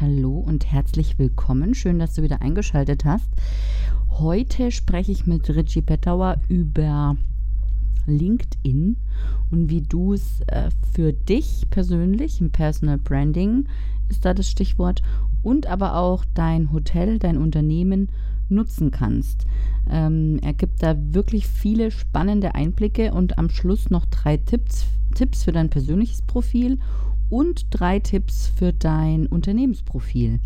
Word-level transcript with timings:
hallo 0.00 0.38
und 0.38 0.72
herzlich 0.72 1.18
willkommen. 1.18 1.74
Schön, 1.74 1.98
dass 1.98 2.14
du 2.14 2.22
wieder 2.22 2.40
eingeschaltet 2.40 3.04
hast. 3.04 3.28
Heute 4.08 4.70
spreche 4.70 5.12
ich 5.12 5.26
mit 5.26 5.50
Richie 5.50 5.82
Pettauer 5.82 6.40
über 6.48 7.16
LinkedIn 8.06 8.96
und 9.50 9.68
wie 9.68 9.82
du 9.82 10.14
es 10.14 10.40
äh, 10.46 10.70
für 10.94 11.12
dich 11.12 11.66
persönlich 11.68 12.40
im 12.40 12.50
Personal 12.50 12.96
Branding 12.96 13.66
ist 14.08 14.24
da 14.24 14.32
das 14.32 14.48
Stichwort 14.48 15.02
und 15.42 15.66
aber 15.66 15.96
auch 15.96 16.24
dein 16.32 16.72
Hotel, 16.72 17.18
dein 17.18 17.36
Unternehmen 17.36 18.08
nutzen 18.48 18.90
kannst. 18.90 19.46
Ähm, 19.90 20.38
er 20.42 20.54
gibt 20.54 20.82
da 20.82 20.96
wirklich 21.12 21.46
viele 21.46 21.90
spannende 21.90 22.54
Einblicke 22.54 23.12
und 23.12 23.36
am 23.36 23.50
Schluss 23.50 23.90
noch 23.90 24.06
drei 24.06 24.38
Tipps, 24.38 24.86
Tipps 25.14 25.44
für 25.44 25.52
dein 25.52 25.68
persönliches 25.68 26.22
Profil 26.22 26.78
und 27.30 27.66
drei 27.70 28.00
Tipps 28.00 28.48
für 28.48 28.72
dein 28.72 29.26
Unternehmensprofil. 29.26 30.40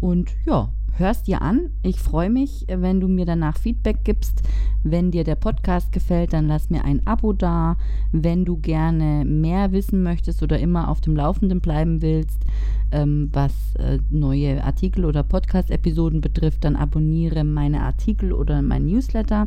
Und 0.00 0.30
ja, 0.46 0.70
hörst 1.00 1.26
dir 1.26 1.42
an. 1.42 1.70
Ich 1.82 1.98
freue 1.98 2.30
mich, 2.30 2.66
wenn 2.68 3.00
du 3.00 3.08
mir 3.08 3.24
danach 3.24 3.56
Feedback 3.56 4.04
gibst. 4.04 4.42
Wenn 4.84 5.10
dir 5.10 5.24
der 5.24 5.34
Podcast 5.34 5.90
gefällt, 5.92 6.32
dann 6.32 6.46
lass 6.46 6.70
mir 6.70 6.84
ein 6.84 7.04
Abo 7.06 7.32
da. 7.32 7.76
Wenn 8.12 8.44
du 8.44 8.58
gerne 8.58 9.24
mehr 9.24 9.72
wissen 9.72 10.02
möchtest 10.02 10.42
oder 10.42 10.58
immer 10.58 10.88
auf 10.88 11.00
dem 11.00 11.14
Laufenden 11.16 11.60
bleiben 11.60 12.02
willst, 12.02 12.44
ähm, 12.92 13.30
was 13.32 13.52
äh, 13.76 14.00
neue 14.10 14.64
Artikel 14.64 15.04
oder 15.04 15.22
Podcast-Episoden 15.22 16.20
betrifft, 16.20 16.64
dann 16.64 16.74
abonniere 16.76 17.44
meine 17.44 17.82
Artikel 17.82 18.32
oder 18.32 18.62
mein 18.62 18.86
Newsletter 18.86 19.46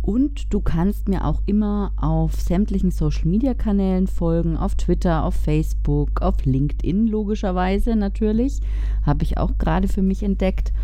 Und 0.04 0.52
du 0.52 0.60
kannst 0.60 1.08
mir 1.08 1.24
auch 1.24 1.40
immer 1.46 1.92
auf 1.96 2.34
sämtlichen 2.34 2.90
Social-Media-Kanälen 2.90 4.06
folgen, 4.06 4.58
auf 4.58 4.74
Twitter, 4.74 5.24
auf 5.24 5.34
Facebook, 5.34 6.20
auf 6.20 6.44
LinkedIn 6.44 7.06
logischerweise 7.06 7.96
natürlich. 7.96 8.60
Habe 9.06 9.22
ich 9.22 9.38
auch 9.38 9.56
gerade 9.56 9.88
für 9.88 10.02
mich 10.02 10.22
entdeckt. 10.22 10.74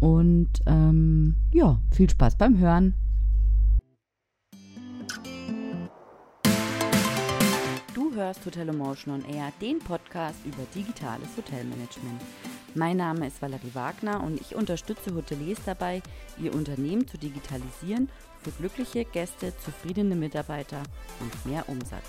Und 0.00 0.48
ähm, 0.66 1.36
ja, 1.52 1.78
viel 1.92 2.10
Spaß 2.10 2.34
beim 2.34 2.58
Hören. 2.58 2.94
Du 7.94 8.12
hörst 8.12 8.44
Hotel 8.44 8.70
Emotion 8.70 9.14
on 9.14 9.24
Air, 9.32 9.52
den 9.60 9.78
Podcast 9.78 10.44
über 10.44 10.64
digitales 10.74 11.28
Hotelmanagement. 11.36 12.20
Mein 12.74 12.96
Name 12.96 13.28
ist 13.28 13.40
Valerie 13.40 13.72
Wagner 13.72 14.20
und 14.24 14.40
ich 14.40 14.56
unterstütze 14.56 15.14
Hoteliers 15.14 15.60
dabei, 15.64 16.02
ihr 16.42 16.52
Unternehmen 16.52 17.06
zu 17.06 17.18
digitalisieren 17.18 18.08
für 18.44 18.50
glückliche 18.50 19.04
Gäste, 19.06 19.56
zufriedene 19.56 20.14
Mitarbeiter 20.14 20.82
und 21.20 21.46
mehr 21.46 21.66
Umsatz. 21.68 22.04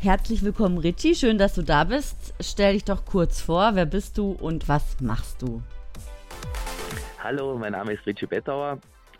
Herzlich 0.00 0.42
willkommen, 0.42 0.78
Richie. 0.78 1.14
Schön, 1.14 1.38
dass 1.38 1.54
du 1.54 1.62
da 1.62 1.84
bist. 1.84 2.34
Stell 2.40 2.72
dich 2.72 2.84
doch 2.84 3.04
kurz 3.04 3.40
vor. 3.40 3.74
Wer 3.74 3.86
bist 3.86 4.16
du 4.16 4.32
und 4.32 4.68
was 4.68 5.00
machst 5.00 5.42
du? 5.42 5.62
Hallo, 7.22 7.56
mein 7.58 7.72
Name 7.72 7.92
ist 7.92 8.06
Richie 8.06 8.26
Bettauer. 8.26 8.78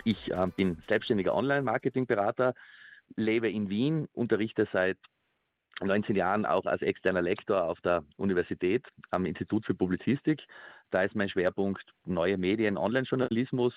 Ich 0.08 0.30
äh, 0.30 0.46
bin 0.56 0.82
selbstständiger 0.88 1.34
Online-Marketing-Berater, 1.34 2.54
lebe 3.16 3.50
in 3.50 3.68
Wien, 3.68 4.08
unterrichte 4.14 4.66
seit 4.72 4.96
19 5.82 6.16
Jahren 6.16 6.46
auch 6.46 6.64
als 6.64 6.80
externer 6.80 7.20
Lektor 7.20 7.64
auf 7.64 7.78
der 7.82 8.04
Universität 8.16 8.86
am 9.10 9.26
Institut 9.26 9.66
für 9.66 9.74
Publizistik. 9.74 10.40
Da 10.90 11.02
ist 11.02 11.14
mein 11.14 11.28
Schwerpunkt 11.28 11.84
neue 12.06 12.38
Medien, 12.38 12.78
Online-Journalismus 12.78 13.74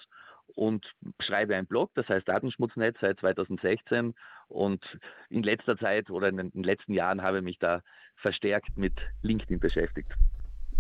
und 0.56 0.90
schreibe 1.20 1.54
einen 1.58 1.68
Blog, 1.68 1.92
das 1.96 2.08
heißt 2.08 2.30
Datenschmutznetz 2.30 2.96
seit 3.02 3.20
2016 3.20 4.14
und 4.48 4.82
in 5.30 5.44
letzter 5.44 5.78
Zeit 5.78 6.10
oder 6.10 6.30
in 6.30 6.38
den 6.38 6.64
letzten 6.64 6.94
Jahren 6.94 7.22
habe 7.22 7.40
ich 7.40 7.44
mich 7.44 7.60
da 7.60 7.82
verstärkt 8.16 8.78
mit 8.78 8.94
LinkedIn 9.22 9.60
beschäftigt. 9.60 10.14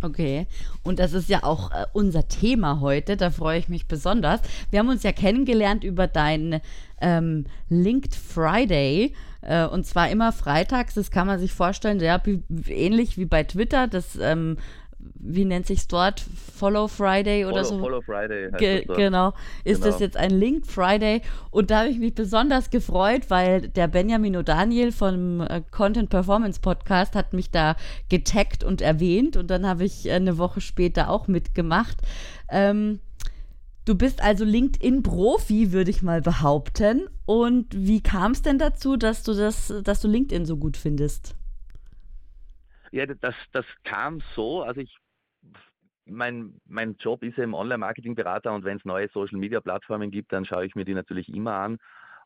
Okay, 0.03 0.47
und 0.83 0.97
das 0.97 1.13
ist 1.13 1.29
ja 1.29 1.43
auch 1.43 1.71
äh, 1.71 1.85
unser 1.93 2.27
Thema 2.27 2.79
heute, 2.79 3.17
da 3.17 3.29
freue 3.29 3.59
ich 3.59 3.69
mich 3.69 3.87
besonders. 3.87 4.41
Wir 4.71 4.79
haben 4.79 4.89
uns 4.89 5.03
ja 5.03 5.11
kennengelernt 5.11 5.83
über 5.83 6.07
deinen 6.07 6.59
ähm, 6.99 7.45
Linked 7.69 8.15
Friday. 8.15 9.13
Äh, 9.41 9.65
und 9.65 9.85
zwar 9.85 10.09
immer 10.09 10.31
freitags, 10.31 10.95
das 10.95 11.11
kann 11.11 11.27
man 11.27 11.39
sich 11.39 11.53
vorstellen, 11.53 11.99
ja, 11.99 12.21
ähnlich 12.67 13.17
wie 13.17 13.25
bei 13.25 13.43
Twitter, 13.43 13.87
das 13.87 14.17
ähm, 14.19 14.57
wie 15.23 15.45
nennt 15.45 15.67
sich 15.67 15.87
dort? 15.87 16.19
Follow 16.19 16.87
Friday 16.87 17.45
oder 17.45 17.63
Follow, 17.63 17.77
so? 17.77 17.79
Follow 17.79 18.01
Friday. 18.01 18.51
Ge 18.57 18.85
genau. 18.85 19.33
Ist 19.63 19.81
genau. 19.81 19.91
das 19.91 19.99
jetzt 19.99 20.17
ein 20.17 20.31
Link 20.31 20.65
Friday? 20.65 21.21
Und 21.51 21.71
da 21.71 21.79
habe 21.79 21.89
ich 21.89 21.99
mich 21.99 22.15
besonders 22.15 22.69
gefreut, 22.69 23.29
weil 23.29 23.67
der 23.69 23.87
Benjamin 23.87 24.35
O'Daniel 24.35 24.91
vom 24.91 25.41
äh, 25.41 25.61
Content 25.71 26.09
Performance 26.09 26.59
Podcast 26.59 27.15
hat 27.15 27.33
mich 27.33 27.51
da 27.51 27.75
getaggt 28.09 28.63
und 28.63 28.81
erwähnt 28.81 29.37
und 29.37 29.47
dann 29.51 29.65
habe 29.65 29.83
ich 29.83 30.07
äh, 30.07 30.13
eine 30.13 30.37
Woche 30.37 30.61
später 30.61 31.09
auch 31.09 31.27
mitgemacht. 31.27 31.97
Ähm, 32.49 32.99
Du 33.83 33.95
bist 33.95 34.21
also 34.21 34.45
LinkedIn-Profi, 34.45 35.71
würde 35.71 35.89
ich 35.89 36.03
mal 36.03 36.21
behaupten. 36.21 37.09
Und 37.25 37.65
wie 37.75 38.01
kam 38.01 38.33
es 38.33 38.43
denn 38.43 38.59
dazu, 38.59 38.95
dass 38.95 39.23
du 39.23 39.33
das, 39.33 39.73
dass 39.83 40.01
du 40.01 40.07
LinkedIn 40.07 40.45
so 40.45 40.55
gut 40.55 40.77
findest? 40.77 41.35
Ja, 42.91 43.05
das, 43.05 43.35
das 43.51 43.65
kam 43.83 44.21
so, 44.35 44.63
also 44.63 44.81
ich 44.81 44.95
mein, 46.05 46.59
mein 46.65 46.95
Job 46.95 47.23
ist 47.23 47.37
eben 47.37 47.53
Online-Marketing-Berater 47.53 48.53
und 48.53 48.65
wenn 48.65 48.77
es 48.77 48.85
neue 48.85 49.07
Social-Media-Plattformen 49.09 50.11
gibt, 50.11 50.33
dann 50.33 50.45
schaue 50.45 50.65
ich 50.65 50.75
mir 50.75 50.85
die 50.85 50.93
natürlich 50.93 51.29
immer 51.29 51.53
an. 51.53 51.77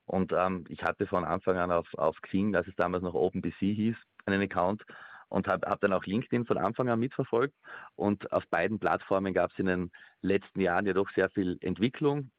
Und 0.06 0.32
ähm, 0.34 0.66
ich 0.70 0.84
hatte 0.84 1.08
von 1.08 1.24
Anfang 1.26 1.58
an 1.58 1.72
auf, 1.72 1.88
auf 1.96 2.20
Xing, 2.22 2.56
als 2.56 2.68
es 2.68 2.76
damals 2.76 3.04
noch 3.04 3.14
OpenBC 3.14 3.58
hieß, 3.60 3.96
einen 4.26 4.42
Account 4.42 4.84
und 5.30 5.48
habe 5.48 5.68
hab 5.68 5.82
dann 5.82 5.94
auch 5.94 6.06
LinkedIn 6.06 6.46
von 6.46 6.58
Anfang 6.58 6.90
an 6.90 7.00
mitverfolgt. 7.00 7.56
Und 7.96 8.32
auf 8.32 8.48
beiden 8.48 8.80
Plattformen 8.80 9.34
gab 9.34 9.52
es 9.52 9.60
in 9.60 9.66
den 9.66 9.92
letzten 10.22 10.62
Jahren 10.62 10.86
ja 10.86 10.94
doch 10.94 11.10
sehr 11.12 11.30
viel 11.30 11.58
Entwicklung. 11.62 12.32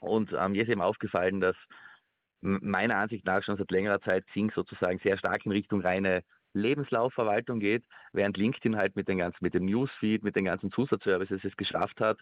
Und 0.00 0.32
ähm, 0.32 0.52
mir 0.52 0.62
ist 0.62 0.70
eben 0.70 0.82
aufgefallen, 0.82 1.40
dass 1.40 1.56
meiner 2.40 2.96
Ansicht 2.96 3.24
nach 3.24 3.42
schon 3.42 3.56
seit 3.56 3.70
längerer 3.70 4.00
Zeit 4.02 4.26
Xing 4.28 4.50
sozusagen 4.54 4.98
sehr 4.98 5.16
stark 5.16 5.46
in 5.46 5.52
Richtung 5.52 5.80
reine 5.80 6.22
Lebenslaufverwaltung 6.54 7.60
geht, 7.60 7.84
während 8.12 8.36
LinkedIn 8.36 8.76
halt 8.76 8.96
mit, 8.96 9.08
den 9.08 9.18
ganzen, 9.18 9.38
mit 9.40 9.54
dem 9.54 9.66
Newsfeed, 9.66 10.22
mit 10.22 10.36
den 10.36 10.46
ganzen 10.46 10.72
Zusatzservices 10.72 11.44
es 11.44 11.56
geschafft 11.56 12.00
hat, 12.00 12.18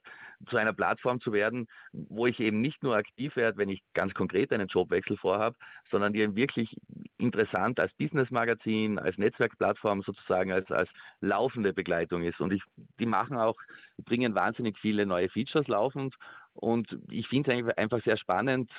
zu 0.48 0.56
einer 0.56 0.72
Plattform 0.72 1.20
zu 1.20 1.32
werden, 1.32 1.68
wo 1.92 2.26
ich 2.26 2.40
eben 2.40 2.60
nicht 2.60 2.82
nur 2.82 2.96
aktiv 2.96 3.36
werde, 3.36 3.58
wenn 3.58 3.68
ich 3.68 3.82
ganz 3.94 4.14
konkret 4.14 4.52
einen 4.52 4.68
Jobwechsel 4.68 5.16
vorhabe, 5.16 5.56
sondern 5.90 6.12
die 6.12 6.20
eben 6.20 6.36
wirklich 6.36 6.74
interessant 7.18 7.78
als 7.78 7.92
Business-Magazin, 7.94 8.98
als 8.98 9.16
Netzwerkplattform 9.18 10.02
sozusagen, 10.02 10.52
als, 10.52 10.70
als 10.70 10.90
laufende 11.20 11.72
Begleitung 11.72 12.22
ist. 12.22 12.40
Und 12.40 12.52
ich, 12.52 12.62
die 12.98 13.06
machen 13.06 13.36
auch, 13.36 13.56
bringen 14.04 14.34
wahnsinnig 14.34 14.78
viele 14.78 15.06
neue 15.06 15.28
Features 15.28 15.68
laufend 15.68 16.16
und 16.54 16.98
ich 17.10 17.28
finde 17.28 17.52
es 17.52 17.78
einfach 17.78 18.02
sehr 18.02 18.16
spannend, 18.16 18.70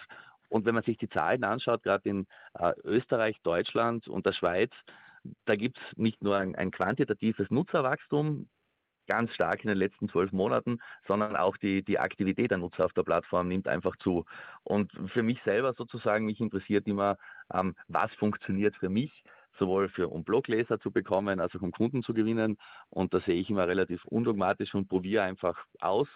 und 0.54 0.66
wenn 0.66 0.76
man 0.76 0.84
sich 0.84 1.00
die 1.00 1.10
Zahlen 1.10 1.44
anschaut, 1.44 1.82
gerade 1.82 2.08
in 2.08 2.28
äh, 2.60 2.74
Österreich, 2.84 3.42
Deutschland 3.42 4.08
und 4.08 4.28
der 4.28 4.34
Schweiz, 4.34 4.72
da 5.46 5.56
gibt 5.56 5.78
es 5.78 5.98
nicht 5.98 6.22
nur 6.22 6.38
ein, 6.38 6.56
ein 6.56 6.72
quantitatives 6.72 7.50
Nutzerwachstum, 7.50 8.48
ganz 9.08 9.34
stark 9.34 9.64
in 9.64 9.70
den 9.70 9.78
letzten 9.78 10.10
zwölf 10.10 10.32
Monaten, 10.32 10.80
sondern 11.08 11.36
auch 11.36 11.58
die, 11.58 11.84
die 11.84 12.00
Aktivität 12.00 12.52
der 12.52 12.58
Nutzer 12.58 12.86
auf 12.86 12.94
der 12.94 13.04
Plattform 13.04 13.48
nimmt 13.48 13.68
einfach 13.68 13.96
zu. 13.98 14.26
Und 14.64 14.92
für 15.12 15.24
mich 15.24 15.40
selber 15.44 15.74
sozusagen, 15.74 16.26
mich 16.26 16.40
interessiert 16.40 16.88
immer, 16.88 17.18
ähm, 17.54 17.76
was 17.88 18.14
funktioniert 18.16 18.76
für 18.78 18.90
mich, 18.90 19.12
sowohl 19.60 19.90
für 19.90 20.08
um 20.08 20.24
Blogleser 20.24 20.80
zu 20.80 20.92
bekommen, 20.92 21.40
als 21.40 21.56
auch 21.56 21.62
um 21.62 21.72
Kunden 21.72 22.04
zu 22.04 22.14
gewinnen. 22.14 22.58
Und 22.90 23.14
da 23.14 23.20
sehe 23.22 23.36
ich 23.36 23.50
immer 23.50 23.68
relativ 23.68 24.04
undogmatisch 24.06 24.74
und 24.74 24.88
probiere 24.88 25.24
einfach 25.24 25.58
aus. 25.80 26.08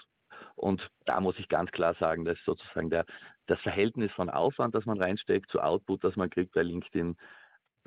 Und 0.56 0.90
da 1.06 1.20
muss 1.20 1.38
ich 1.40 1.50
ganz 1.50 1.72
klar 1.72 1.96
sagen, 1.96 2.26
dass 2.26 2.38
sozusagen 2.46 2.90
der, 2.90 3.06
das 3.48 3.60
Verhältnis 3.62 4.12
von 4.12 4.30
Aufwand, 4.30 4.76
das 4.76 4.86
man 4.86 5.02
reinsteckt, 5.02 5.50
zu 5.52 5.62
Output, 5.62 6.04
das 6.04 6.16
man 6.16 6.30
kriegt 6.30 6.54
bei 6.54 6.64
LinkedIn, 6.64 7.18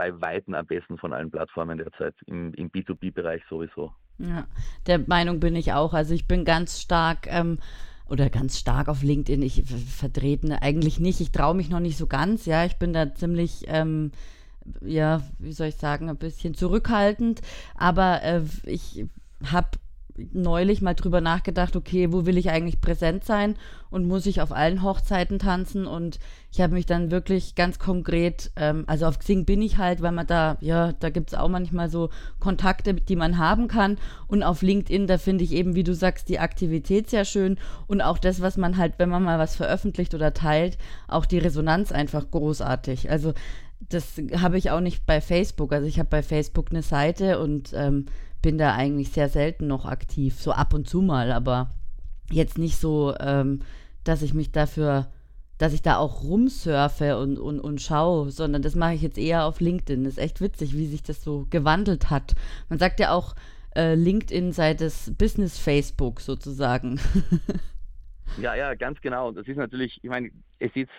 bei 0.00 0.18
Weitem 0.18 0.54
am 0.54 0.64
besten 0.64 0.96
von 0.96 1.12
allen 1.12 1.30
Plattformen 1.30 1.76
derzeit, 1.76 2.14
im, 2.24 2.54
im 2.54 2.70
B2B-Bereich 2.70 3.42
sowieso. 3.50 3.92
Ja, 4.16 4.46
der 4.86 5.00
Meinung 5.00 5.40
bin 5.40 5.54
ich 5.54 5.74
auch. 5.74 5.92
Also 5.92 6.14
ich 6.14 6.26
bin 6.26 6.46
ganz 6.46 6.80
stark 6.80 7.26
ähm, 7.26 7.58
oder 8.08 8.30
ganz 8.30 8.58
stark 8.58 8.88
auf 8.88 9.02
LinkedIn. 9.02 9.42
Ich 9.42 9.62
vertreten 9.62 10.52
eigentlich 10.52 11.00
nicht. 11.00 11.20
Ich 11.20 11.32
traue 11.32 11.54
mich 11.54 11.68
noch 11.68 11.80
nicht 11.80 11.98
so 11.98 12.06
ganz. 12.06 12.46
Ja, 12.46 12.64
ich 12.64 12.78
bin 12.78 12.94
da 12.94 13.14
ziemlich, 13.14 13.64
ähm, 13.66 14.12
ja, 14.80 15.20
wie 15.38 15.52
soll 15.52 15.66
ich 15.66 15.76
sagen, 15.76 16.08
ein 16.08 16.16
bisschen 16.16 16.54
zurückhaltend. 16.54 17.42
Aber 17.74 18.22
äh, 18.22 18.40
ich 18.64 19.04
habe 19.52 19.68
neulich 20.32 20.82
mal 20.82 20.94
drüber 20.94 21.20
nachgedacht, 21.20 21.76
okay, 21.76 22.12
wo 22.12 22.26
will 22.26 22.38
ich 22.38 22.50
eigentlich 22.50 22.80
präsent 22.80 23.24
sein 23.24 23.56
und 23.90 24.06
muss 24.06 24.26
ich 24.26 24.40
auf 24.40 24.52
allen 24.52 24.82
Hochzeiten 24.82 25.38
tanzen? 25.38 25.86
Und 25.86 26.18
ich 26.52 26.60
habe 26.60 26.74
mich 26.74 26.86
dann 26.86 27.10
wirklich 27.10 27.54
ganz 27.54 27.78
konkret, 27.78 28.50
ähm, 28.56 28.84
also 28.86 29.06
auf 29.06 29.18
Xing 29.18 29.44
bin 29.44 29.62
ich 29.62 29.78
halt, 29.78 30.02
weil 30.02 30.12
man 30.12 30.26
da, 30.26 30.56
ja, 30.60 30.92
da 30.92 31.10
gibt 31.10 31.32
es 31.32 31.38
auch 31.38 31.48
manchmal 31.48 31.90
so 31.90 32.10
Kontakte, 32.38 32.94
die 32.94 33.16
man 33.16 33.38
haben 33.38 33.68
kann. 33.68 33.98
Und 34.26 34.42
auf 34.42 34.62
LinkedIn, 34.62 35.06
da 35.06 35.18
finde 35.18 35.44
ich 35.44 35.52
eben, 35.52 35.74
wie 35.74 35.84
du 35.84 35.94
sagst, 35.94 36.28
die 36.28 36.38
Aktivität 36.38 37.10
sehr 37.10 37.24
schön 37.24 37.58
und 37.86 38.00
auch 38.00 38.18
das, 38.18 38.40
was 38.40 38.56
man 38.56 38.76
halt, 38.76 38.94
wenn 38.98 39.08
man 39.08 39.22
mal 39.22 39.38
was 39.38 39.56
veröffentlicht 39.56 40.14
oder 40.14 40.34
teilt, 40.34 40.78
auch 41.08 41.26
die 41.26 41.38
Resonanz 41.38 41.92
einfach 41.92 42.30
großartig. 42.30 43.10
Also 43.10 43.32
das 43.88 44.20
habe 44.36 44.58
ich 44.58 44.70
auch 44.70 44.80
nicht 44.80 45.06
bei 45.06 45.20
Facebook. 45.20 45.72
Also 45.72 45.86
ich 45.86 45.98
habe 45.98 46.08
bei 46.08 46.22
Facebook 46.22 46.70
eine 46.70 46.82
Seite 46.82 47.40
und 47.40 47.72
ähm, 47.74 48.06
bin 48.42 48.58
da 48.58 48.74
eigentlich 48.74 49.10
sehr 49.10 49.28
selten 49.28 49.66
noch 49.66 49.84
aktiv, 49.84 50.40
so 50.40 50.52
ab 50.52 50.74
und 50.74 50.88
zu 50.88 51.02
mal, 51.02 51.32
aber 51.32 51.70
jetzt 52.30 52.58
nicht 52.58 52.76
so, 52.76 53.14
ähm, 53.18 53.60
dass 54.04 54.22
ich 54.22 54.34
mich 54.34 54.52
dafür, 54.52 55.08
dass 55.58 55.74
ich 55.74 55.82
da 55.82 55.96
auch 55.96 56.22
rumsurfe 56.22 57.18
und, 57.18 57.38
und, 57.38 57.60
und 57.60 57.80
schaue, 57.80 58.30
sondern 58.30 58.62
das 58.62 58.74
mache 58.74 58.94
ich 58.94 59.02
jetzt 59.02 59.18
eher 59.18 59.44
auf 59.44 59.60
LinkedIn. 59.60 60.04
Das 60.04 60.14
ist 60.14 60.18
echt 60.18 60.40
witzig, 60.40 60.74
wie 60.74 60.86
sich 60.86 61.02
das 61.02 61.22
so 61.22 61.46
gewandelt 61.50 62.08
hat. 62.08 62.34
Man 62.68 62.78
sagt 62.78 62.98
ja 62.98 63.12
auch, 63.12 63.34
äh, 63.76 63.94
LinkedIn 63.94 64.52
sei 64.52 64.74
das 64.74 65.12
Business 65.16 65.58
Facebook 65.58 66.20
sozusagen. 66.20 66.98
ja, 68.40 68.54
ja, 68.54 68.74
ganz 68.74 69.00
genau. 69.00 69.32
Das 69.32 69.46
ist 69.46 69.56
natürlich, 69.56 70.00
ich 70.02 70.10
meine, 70.10 70.30
es 70.58 70.74
ist 70.74 70.90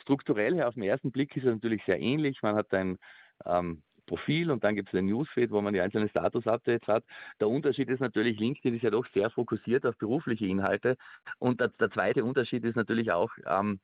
strukturell 0.00 0.54
her 0.54 0.68
auf 0.68 0.74
den 0.74 0.82
ersten 0.82 1.10
Blick 1.10 1.36
ist 1.36 1.44
es 1.44 1.54
natürlich 1.54 1.82
sehr 1.86 2.00
ähnlich. 2.00 2.42
Man 2.42 2.56
hat 2.56 2.72
ein 2.74 2.98
ähm, 3.46 3.82
Profil 4.06 4.50
und 4.50 4.64
dann 4.64 4.74
gibt 4.74 4.88
es 4.88 4.92
den 4.92 5.06
Newsfeed, 5.06 5.50
wo 5.50 5.60
man 5.60 5.74
die 5.74 5.80
einzelnen 5.80 6.08
Status-Updates 6.08 6.88
hat. 6.88 7.04
Der 7.40 7.48
Unterschied 7.48 7.88
ist 7.88 8.00
natürlich, 8.00 8.38
LinkedIn 8.38 8.76
ist 8.76 8.82
ja 8.82 8.90
doch 8.90 9.06
sehr 9.14 9.30
fokussiert 9.30 9.86
auf 9.86 9.96
berufliche 9.96 10.46
Inhalte. 10.46 10.96
Und 11.38 11.60
der, 11.60 11.68
der 11.68 11.90
zweite 11.90 12.24
Unterschied 12.24 12.64
ist 12.64 12.76
natürlich 12.76 13.12
auch, 13.12 13.30
ähm, 13.46 13.80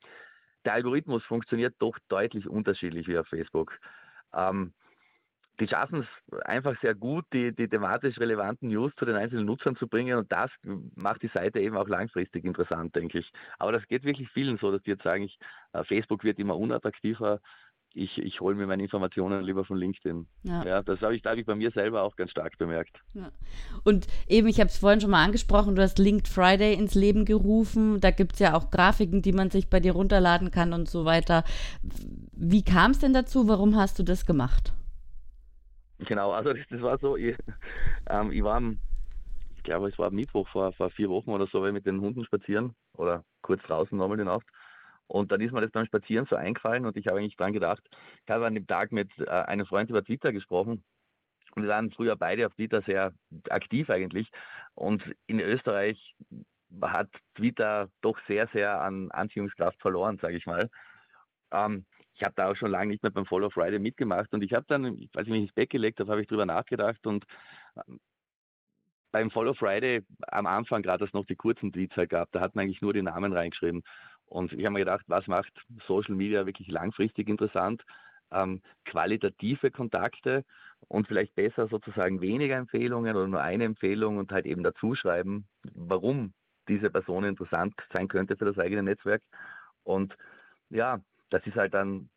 der 0.64 0.74
Algorithmus 0.74 1.24
funktioniert 1.24 1.74
doch 1.78 1.96
deutlich 2.08 2.48
unterschiedlich 2.48 3.08
wie 3.08 3.18
auf 3.18 3.26
Facebook. 3.28 3.78
Ähm, 4.34 4.72
die 5.60 5.68
schaffen 5.68 6.06
es 6.06 6.40
einfach 6.44 6.74
sehr 6.80 6.94
gut, 6.94 7.26
die, 7.34 7.54
die 7.54 7.68
thematisch 7.68 8.18
relevanten 8.18 8.70
News 8.70 8.92
zu 8.96 9.04
den 9.04 9.16
einzelnen 9.16 9.44
Nutzern 9.44 9.76
zu 9.76 9.86
bringen 9.86 10.16
und 10.16 10.32
das 10.32 10.50
macht 10.94 11.22
die 11.22 11.30
Seite 11.34 11.60
eben 11.60 11.76
auch 11.76 11.88
langfristig 11.88 12.44
interessant, 12.44 12.96
denke 12.96 13.18
ich. 13.18 13.30
Aber 13.58 13.70
das 13.72 13.86
geht 13.86 14.04
wirklich 14.04 14.30
vielen 14.30 14.56
so, 14.56 14.72
dass 14.72 14.82
die 14.82 14.90
jetzt 14.90 15.02
sagen, 15.02 15.24
ich, 15.24 15.38
äh, 15.74 15.84
Facebook 15.84 16.24
wird 16.24 16.38
immer 16.38 16.56
unattraktiver, 16.56 17.40
ich, 17.94 18.18
ich 18.18 18.40
hole 18.40 18.54
mir 18.54 18.66
meine 18.66 18.82
Informationen 18.82 19.42
lieber 19.42 19.64
von 19.64 19.76
LinkedIn. 19.76 20.26
Ja, 20.44 20.64
ja 20.64 20.82
das 20.82 21.00
habe 21.00 21.14
ich, 21.16 21.22
da 21.22 21.34
ich 21.34 21.44
bei 21.44 21.54
mir 21.54 21.70
selber 21.70 22.02
auch 22.02 22.16
ganz 22.16 22.30
stark 22.30 22.56
bemerkt. 22.58 23.00
Ja. 23.14 23.30
Und 23.84 24.06
eben, 24.28 24.46
ich 24.46 24.60
habe 24.60 24.68
es 24.68 24.78
vorhin 24.78 25.00
schon 25.00 25.10
mal 25.10 25.24
angesprochen, 25.24 25.74
du 25.74 25.82
hast 25.82 25.98
Linked 25.98 26.28
Friday 26.28 26.74
ins 26.74 26.94
Leben 26.94 27.24
gerufen. 27.24 28.00
Da 28.00 28.10
gibt 28.10 28.34
es 28.34 28.38
ja 28.38 28.54
auch 28.54 28.70
Grafiken, 28.70 29.22
die 29.22 29.32
man 29.32 29.50
sich 29.50 29.68
bei 29.68 29.80
dir 29.80 29.92
runterladen 29.92 30.50
kann 30.50 30.72
und 30.72 30.88
so 30.88 31.04
weiter. 31.04 31.44
Wie 32.32 32.62
kam 32.62 32.92
es 32.92 33.00
denn 33.00 33.12
dazu? 33.12 33.48
Warum 33.48 33.76
hast 33.76 33.98
du 33.98 34.02
das 34.02 34.24
gemacht? 34.24 34.72
Genau, 35.98 36.30
also 36.30 36.52
das, 36.52 36.66
das 36.70 36.80
war 36.80 36.98
so, 36.98 37.16
ich, 37.16 37.36
ähm, 38.08 38.32
ich 38.32 38.42
war 38.42 38.56
am, 38.56 38.78
ich 39.56 39.62
glaube, 39.62 39.88
es 39.88 39.98
war 39.98 40.06
am 40.06 40.14
Mittwoch 40.14 40.48
vor, 40.48 40.72
vor 40.72 40.90
vier 40.90 41.10
Wochen 41.10 41.30
oder 41.30 41.46
so, 41.46 41.60
mit 41.60 41.84
den 41.84 42.00
Hunden 42.00 42.24
spazieren 42.24 42.74
oder 42.94 43.24
kurz 43.42 43.62
draußen 43.64 43.98
nochmal 43.98 44.16
die 44.16 44.24
Nacht. 44.24 44.46
Und 45.10 45.32
dann 45.32 45.40
ist 45.40 45.52
mir 45.52 45.60
das 45.60 45.72
beim 45.72 45.86
Spazieren 45.86 46.26
so 46.30 46.36
eingefallen 46.36 46.86
und 46.86 46.96
ich 46.96 47.08
habe 47.08 47.18
eigentlich 47.18 47.36
dran 47.36 47.52
gedacht, 47.52 47.82
ich 48.24 48.30
habe 48.30 48.46
an 48.46 48.54
dem 48.54 48.68
Tag 48.68 48.92
mit 48.92 49.10
äh, 49.18 49.28
einem 49.28 49.66
Freund 49.66 49.90
über 49.90 50.04
Twitter 50.04 50.32
gesprochen 50.32 50.84
und 51.56 51.64
wir 51.64 51.68
waren 51.68 51.90
früher 51.90 52.14
beide 52.14 52.46
auf 52.46 52.54
Twitter 52.54 52.80
sehr 52.82 53.12
aktiv 53.48 53.90
eigentlich. 53.90 54.30
Und 54.74 55.02
in 55.26 55.40
Österreich 55.40 56.14
hat 56.80 57.08
Twitter 57.34 57.88
doch 58.02 58.16
sehr, 58.28 58.46
sehr 58.52 58.80
an 58.80 59.10
Anziehungskraft 59.10 59.80
verloren, 59.80 60.18
sage 60.22 60.36
ich 60.36 60.46
mal. 60.46 60.70
Ähm, 61.50 61.86
ich 62.14 62.22
habe 62.22 62.34
da 62.36 62.48
auch 62.48 62.54
schon 62.54 62.70
lange 62.70 62.92
nicht 62.92 63.02
mehr 63.02 63.10
beim 63.10 63.26
Follow 63.26 63.50
Friday 63.50 63.80
mitgemacht 63.80 64.32
und 64.32 64.44
ich 64.44 64.52
habe 64.52 64.66
dann, 64.68 64.84
als 65.16 65.26
ich 65.26 65.32
mich 65.32 65.42
ins 65.42 65.52
Bett 65.52 65.70
gelegt 65.70 65.98
habe, 65.98 66.12
habe 66.12 66.22
ich 66.22 66.28
drüber 66.28 66.46
nachgedacht 66.46 67.04
und 67.04 67.24
ähm, 67.88 67.98
beim 69.10 69.32
Follow 69.32 69.54
Friday 69.54 70.02
am 70.28 70.46
Anfang, 70.46 70.82
gerade 70.82 71.04
als 71.04 71.12
noch 71.12 71.26
die 71.26 71.34
kurzen 71.34 71.72
Tweets 71.72 71.96
halt 71.96 72.10
gab, 72.10 72.30
da 72.30 72.40
hat 72.40 72.54
man 72.54 72.64
eigentlich 72.64 72.80
nur 72.80 72.92
die 72.92 73.02
Namen 73.02 73.32
reingeschrieben. 73.32 73.82
Und 74.30 74.52
ich 74.52 74.64
habe 74.64 74.74
mir 74.74 74.78
gedacht, 74.80 75.04
was 75.08 75.26
macht 75.26 75.52
Social 75.86 76.14
Media 76.14 76.46
wirklich 76.46 76.68
langfristig 76.68 77.28
interessant? 77.28 77.82
Ähm, 78.30 78.62
qualitative 78.84 79.72
Kontakte 79.72 80.44
und 80.86 81.08
vielleicht 81.08 81.34
besser 81.34 81.66
sozusagen 81.66 82.20
weniger 82.20 82.56
Empfehlungen 82.56 83.16
oder 83.16 83.26
nur 83.26 83.42
eine 83.42 83.64
Empfehlung 83.64 84.18
und 84.18 84.30
halt 84.30 84.46
eben 84.46 84.62
dazu 84.62 84.94
schreiben, 84.94 85.48
warum 85.74 86.32
diese 86.68 86.90
Person 86.90 87.24
interessant 87.24 87.74
sein 87.92 88.06
könnte 88.06 88.36
für 88.36 88.44
das 88.44 88.58
eigene 88.58 88.84
Netzwerk. 88.84 89.22
Und 89.82 90.16
ja, 90.68 91.00
das 91.30 91.44
ist 91.44 91.56
halt 91.56 91.74
dann, 91.74 92.08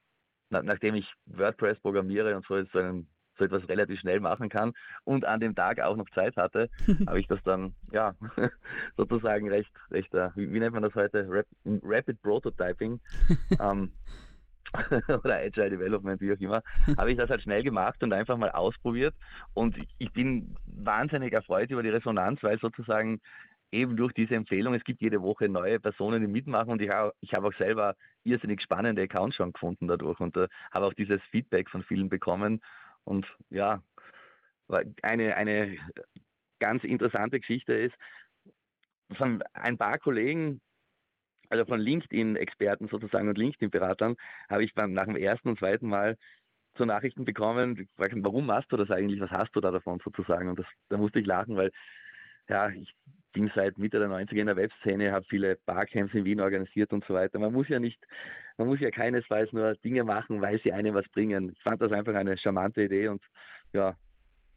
nachdem 0.52 0.94
ich 0.94 1.12
WordPress 1.26 1.80
programmiere 1.80 2.36
und 2.36 2.46
so, 2.46 2.64
so 2.66 2.78
einen 2.78 3.08
so 3.38 3.46
etwas 3.46 3.68
relativ 3.68 4.00
schnell 4.00 4.20
machen 4.20 4.50
kann 4.50 4.74
und 5.04 5.26
an 5.26 5.40
dem 5.40 5.56
Tag 5.56 5.80
auch 5.80 5.96
noch 5.96 6.10
Zeit 6.10 6.36
hatte, 6.38 6.70
habe 7.08 7.20
ich 7.20 7.28
das 7.28 7.42
dann 7.44 7.74
ja 7.92 8.14
sozusagen 8.98 9.50
recht, 9.50 9.72
recht 9.92 10.14
äh, 10.14 10.30
wie, 10.36 10.52
wie, 10.54 10.60
nennt 10.60 10.74
man 10.74 10.84
das 10.84 10.96
heute? 10.96 11.28
Rap, 11.30 11.48
Rapid 11.66 12.22
Prototyping 12.22 13.00
ähm, 13.60 13.92
oder 15.08 15.36
Agile 15.36 15.70
Development, 15.70 16.20
wie 16.20 16.34
auch 16.34 16.40
immer, 16.40 16.64
habe 16.98 17.12
ich 17.12 17.18
das 17.18 17.30
halt 17.30 17.44
schnell 17.44 17.64
gemacht 17.64 18.02
und 18.02 18.12
einfach 18.12 18.38
mal 18.38 18.50
ausprobiert. 18.50 19.14
Und 19.54 19.78
ich 20.00 20.12
bin 20.12 20.56
wahnsinnig 20.66 21.32
erfreut 21.32 21.70
über 21.70 21.84
die 21.84 21.90
Resonanz, 21.90 22.42
weil 22.42 22.60
sozusagen 22.60 23.22
eben 23.74 23.98
durch 23.98 24.14
diese 24.14 24.36
Empfehlung, 24.36 24.74
es 24.74 24.84
gibt 24.84 25.02
jede 25.02 25.22
Woche 25.22 25.50
neue 25.50 25.80
Personen, 25.80 26.22
die 26.22 26.28
mitmachen 26.28 26.70
und 26.70 26.82
ich, 26.82 26.90
habe, 26.90 27.14
ich 27.22 27.34
habe 27.34 27.48
auch 27.48 27.54
selber 27.54 27.96
irrsinnig 28.24 28.62
spannende 28.62 29.02
Accounts 29.02 29.36
schon 29.36 29.52
gefunden 29.52 29.88
dadurch 29.88 30.20
und 30.20 30.38
äh, 30.38 30.48
habe 30.72 30.86
auch 30.86 30.94
dieses 30.94 31.22
Feedback 31.32 31.70
von 31.70 31.84
vielen 31.84 32.08
bekommen 32.08 32.62
und 33.04 33.26
ja, 33.50 33.82
eine, 35.02 35.36
eine 35.36 35.78
ganz 36.60 36.84
interessante 36.84 37.40
Geschichte 37.40 37.74
ist, 37.74 37.96
von 39.18 39.44
ein 39.54 39.78
paar 39.78 40.00
Kollegen, 40.00 40.62
also 41.50 41.66
von 41.66 41.80
LinkedIn-Experten 41.80 42.88
sozusagen 42.88 43.28
und 43.30 43.38
LinkedIn-Beratern, 43.38 44.16
habe 44.50 44.64
ich 44.64 44.74
beim, 44.74 44.94
nach 44.94 45.06
dem 45.06 45.16
ersten 45.16 45.50
und 45.50 45.60
zweiten 45.60 45.88
Mal 45.88 46.18
so 46.78 46.86
Nachrichten 46.86 47.26
bekommen, 47.26 47.76
die 47.76 47.88
fragen, 47.96 48.24
warum 48.24 48.48
machst 48.48 48.72
du 48.72 48.78
das 48.78 48.90
eigentlich, 48.90 49.20
was 49.20 49.30
hast 49.30 49.56
du 49.56 49.62
da 49.62 49.70
davon 49.70 50.00
sozusagen? 50.04 50.50
Und 50.50 50.60
das, 50.60 50.66
da 50.90 50.98
musste 50.98 51.20
ich 51.20 51.28
lachen, 51.28 51.56
weil 51.56 51.72
ja, 52.50 52.70
ich 52.70 52.94
bin 53.34 53.52
seit 53.56 53.78
Mitte 53.78 54.00
der 54.00 54.08
90er 54.08 54.36
in 54.36 54.46
der 54.48 54.56
Webszene, 54.56 55.12
habe 55.12 55.26
viele 55.28 55.58
Barcamps 55.66 56.14
in 56.14 56.24
Wien 56.24 56.40
organisiert 56.40 56.94
und 56.94 57.04
so 57.06 57.14
weiter. 57.14 57.40
Man 57.40 57.52
muss 57.52 57.68
ja 57.68 57.80
nicht 57.80 58.00
man 58.58 58.68
muss 58.68 58.80
ja 58.80 58.92
keinesfalls 58.92 59.52
nur 59.52 59.76
Dinge 59.76 60.04
machen, 60.04 60.42
weil 60.42 60.62
sie 60.62 60.72
einem 60.72 60.94
was 60.94 61.08
bringen. 61.10 61.52
Ich 61.56 61.62
fand 61.64 61.82
das 61.82 61.92
einfach 61.92 62.14
eine 62.14 62.38
charmante 62.38 62.84
Idee 62.84 63.08
und 63.08 63.22
ja, 63.74 63.96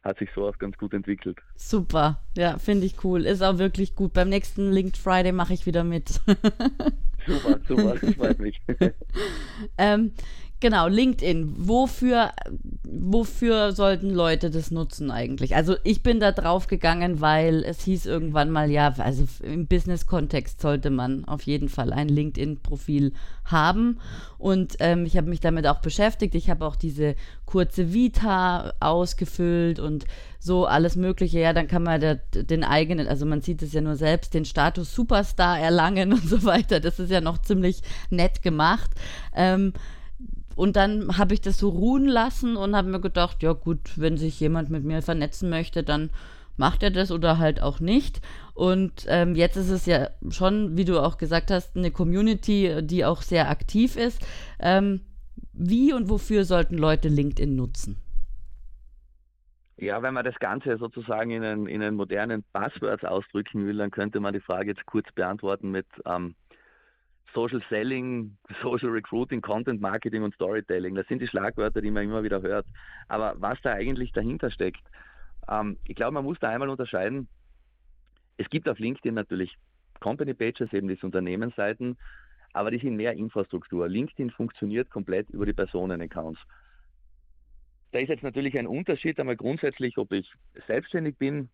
hat 0.03 0.19
sich 0.19 0.29
so 0.35 0.47
auch 0.47 0.57
ganz 0.57 0.77
gut 0.77 0.93
entwickelt. 0.93 1.39
Super, 1.55 2.21
ja, 2.35 2.57
finde 2.59 2.85
ich 2.85 3.03
cool. 3.03 3.25
Ist 3.25 3.41
auch 3.41 3.57
wirklich 3.57 3.95
gut. 3.95 4.13
Beim 4.13 4.29
nächsten 4.29 4.71
Linked 4.71 4.97
Friday 4.97 5.31
mache 5.31 5.53
ich 5.53 5.65
wieder 5.65 5.83
mit. 5.83 6.09
super, 7.25 7.59
super, 7.67 7.95
das 7.99 8.13
freut 8.15 8.39
mich. 8.39 8.61
ähm, 9.77 10.13
Genau, 10.59 10.87
LinkedIn. 10.87 11.53
Wofür, 11.67 12.31
wofür 12.83 13.73
sollten 13.73 14.09
Leute 14.09 14.49
das 14.49 14.71
nutzen 14.71 15.11
eigentlich? 15.11 15.55
Also 15.55 15.75
ich 15.83 16.01
bin 16.01 16.19
da 16.19 16.31
drauf 16.31 16.65
gegangen, 16.65 17.21
weil 17.21 17.63
es 17.63 17.83
hieß 17.83 18.07
irgendwann 18.07 18.49
mal, 18.49 18.71
ja, 18.71 18.91
also 18.97 19.25
im 19.43 19.67
Business-Kontext 19.67 20.59
sollte 20.59 20.89
man 20.89 21.25
auf 21.25 21.43
jeden 21.43 21.69
Fall 21.69 21.93
ein 21.93 22.09
LinkedIn-Profil 22.09 23.13
haben. 23.45 23.99
Und 24.39 24.77
ähm, 24.79 25.05
ich 25.05 25.15
habe 25.15 25.29
mich 25.29 25.41
damit 25.41 25.67
auch 25.67 25.79
beschäftigt. 25.79 26.33
Ich 26.33 26.49
habe 26.49 26.65
auch 26.65 26.75
diese 26.75 27.15
kurze 27.45 27.93
Vita 27.93 28.73
ausgefüllt 28.79 29.77
und 29.79 30.05
so 30.39 30.65
alles 30.65 30.95
Mögliche. 30.95 31.39
Ja, 31.39 31.53
dann 31.53 31.67
kann 31.67 31.83
man 31.83 32.01
da, 32.01 32.15
den 32.15 32.63
eigenen, 32.63 33.07
also 33.07 33.27
man 33.27 33.41
sieht 33.41 33.61
es 33.61 33.73
ja 33.73 33.81
nur 33.81 33.95
selbst, 33.95 34.33
den 34.33 34.45
Status 34.45 34.95
Superstar 34.95 35.59
erlangen 35.59 36.13
und 36.13 36.27
so 36.27 36.43
weiter. 36.45 36.79
Das 36.79 36.97
ist 36.97 37.11
ja 37.11 37.21
noch 37.21 37.37
ziemlich 37.37 37.83
nett 38.09 38.41
gemacht. 38.41 38.89
Ähm, 39.35 39.73
und 40.57 40.75
dann 40.75 41.19
habe 41.19 41.35
ich 41.35 41.41
das 41.41 41.59
so 41.59 41.69
ruhen 41.69 42.07
lassen 42.07 42.57
und 42.57 42.75
habe 42.75 42.89
mir 42.89 42.99
gedacht, 42.99 43.43
ja 43.43 43.53
gut, 43.53 43.93
wenn 43.95 44.17
sich 44.17 44.39
jemand 44.39 44.71
mit 44.71 44.83
mir 44.83 45.03
vernetzen 45.03 45.51
möchte, 45.51 45.83
dann 45.83 46.09
macht 46.57 46.81
er 46.81 46.89
das 46.89 47.11
oder 47.11 47.37
halt 47.37 47.61
auch 47.61 47.79
nicht. 47.79 48.21
Und 48.55 49.05
ähm, 49.07 49.35
jetzt 49.35 49.55
ist 49.55 49.69
es 49.69 49.85
ja 49.85 50.09
schon, 50.31 50.75
wie 50.75 50.83
du 50.83 50.99
auch 50.99 51.19
gesagt 51.19 51.51
hast, 51.51 51.77
eine 51.77 51.91
Community, 51.91 52.81
die 52.81 53.05
auch 53.05 53.21
sehr 53.21 53.51
aktiv 53.51 53.95
ist. 53.95 54.25
Ähm, 54.59 55.01
wie 55.53 55.93
und 55.93 56.09
wofür 56.09 56.43
sollten 56.43 56.75
Leute 56.75 57.07
LinkedIn 57.07 57.55
nutzen? 57.55 58.01
Ja, 59.77 60.01
wenn 60.01 60.15
man 60.15 60.25
das 60.25 60.39
Ganze 60.39 60.77
sozusagen 60.77 61.29
in 61.29 61.43
einen, 61.43 61.67
in 61.67 61.83
einen 61.83 61.95
modernen 61.95 62.43
Passwords 62.51 63.03
ausdrücken 63.03 63.67
will, 63.67 63.77
dann 63.77 63.91
könnte 63.91 64.19
man 64.19 64.33
die 64.33 64.39
Frage 64.39 64.69
jetzt 64.69 64.87
kurz 64.87 65.05
beantworten 65.13 65.69
mit 65.69 65.85
ähm, 66.07 66.33
Social 67.37 67.61
Selling, 67.69 68.35
Social 68.63 68.89
Recruiting, 68.89 69.41
Content 69.41 69.79
Marketing 69.79 70.23
und 70.23 70.33
Storytelling. 70.33 70.95
Das 70.95 71.07
sind 71.07 71.21
die 71.21 71.27
Schlagwörter, 71.27 71.81
die 71.81 71.91
man 71.91 72.03
immer 72.05 72.23
wieder 72.23 72.41
hört. 72.41 72.65
Aber 73.09 73.35
was 73.37 73.61
da 73.61 73.73
eigentlich 73.73 74.11
dahinter 74.11 74.49
steckt, 74.49 74.81
ähm, 75.47 75.77
ich 75.83 75.95
glaube, 75.95 76.13
man 76.13 76.23
muss 76.25 76.39
da 76.39 76.49
einmal 76.49 76.69
unterscheiden, 76.69 77.29
Es 78.37 78.49
gibt 78.49 78.67
auf 78.69 78.79
LinkedIn 78.79 79.15
natürlich 79.15 79.55
Company 79.99 80.33
Pages, 80.33 80.73
eben 80.73 80.87
diese 80.87 81.05
Unternehmensseiten, 81.05 81.97
aber 82.53 82.71
die 82.71 82.79
sind 82.79 82.95
mehr 82.95 83.13
Infrastruktur. 83.13 83.87
LinkedIn 83.87 84.31
funktioniert 84.31 84.89
komplett 84.89 85.29
über 85.29 85.45
die 85.45 85.53
Personenaccounts. 85.53 86.39
Da 87.91 87.99
ist 87.99 88.09
jetzt 88.09 88.23
natürlich 88.23 88.57
ein 88.57 88.67
Unterschied 88.67 89.19
einmal 89.19 89.37
grundsätzlich, 89.37 89.97
ob 89.97 90.11
ich 90.11 90.31
selbstständig 90.67 91.17
bin 91.17 91.49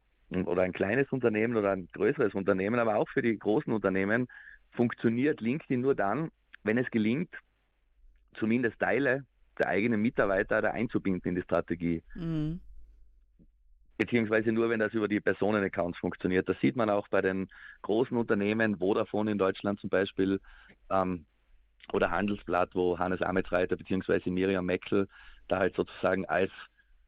oder 0.45 0.63
ein 0.63 0.73
kleines 0.73 1.11
Unternehmen 1.11 1.57
oder 1.57 1.71
ein 1.71 1.87
größeres 1.93 2.33
Unternehmen, 2.33 2.79
aber 2.79 2.95
auch 2.95 3.09
für 3.09 3.21
die 3.21 3.37
großen 3.37 3.71
Unternehmen 3.73 4.27
funktioniert 4.73 5.41
LinkedIn 5.41 5.81
nur 5.81 5.95
dann, 5.95 6.29
wenn 6.63 6.77
es 6.77 6.89
gelingt, 6.91 7.33
zumindest 8.37 8.79
Teile 8.79 9.25
der 9.59 9.67
eigenen 9.67 10.01
Mitarbeiter 10.01 10.61
da 10.61 10.71
einzubinden 10.71 11.29
in 11.29 11.35
die 11.35 11.43
Strategie. 11.43 12.03
Mhm. 12.15 12.59
Beziehungsweise 13.97 14.51
nur, 14.51 14.69
wenn 14.69 14.79
das 14.79 14.93
über 14.93 15.07
die 15.07 15.19
Personenaccounts 15.19 15.99
funktioniert. 15.99 16.49
Das 16.49 16.59
sieht 16.59 16.75
man 16.75 16.89
auch 16.89 17.07
bei 17.09 17.21
den 17.21 17.47
großen 17.83 18.17
Unternehmen, 18.17 18.77
Vodafone 18.79 19.31
in 19.31 19.37
Deutschland 19.37 19.79
zum 19.79 19.89
Beispiel 19.91 20.41
ähm, 20.89 21.25
oder 21.91 22.09
Handelsblatt, 22.09 22.71
wo 22.73 22.97
Hannes 22.97 23.21
Ametsreiter 23.21 23.75
bzw. 23.75 24.31
Miriam 24.31 24.65
Meckel 24.65 25.07
da 25.47 25.59
halt 25.59 25.75
sozusagen 25.75 26.25
als 26.25 26.51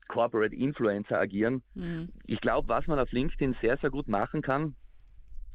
Corporate 0.07 0.55
Influencer 0.55 1.19
agieren. 1.19 1.63
Mhm. 1.74 2.10
Ich 2.27 2.39
glaube, 2.39 2.67
was 2.67 2.86
man 2.86 3.00
auf 3.00 3.12
LinkedIn 3.12 3.55
sehr, 3.62 3.77
sehr 3.77 3.89
gut 3.89 4.07
machen 4.07 4.43
kann, 4.43 4.75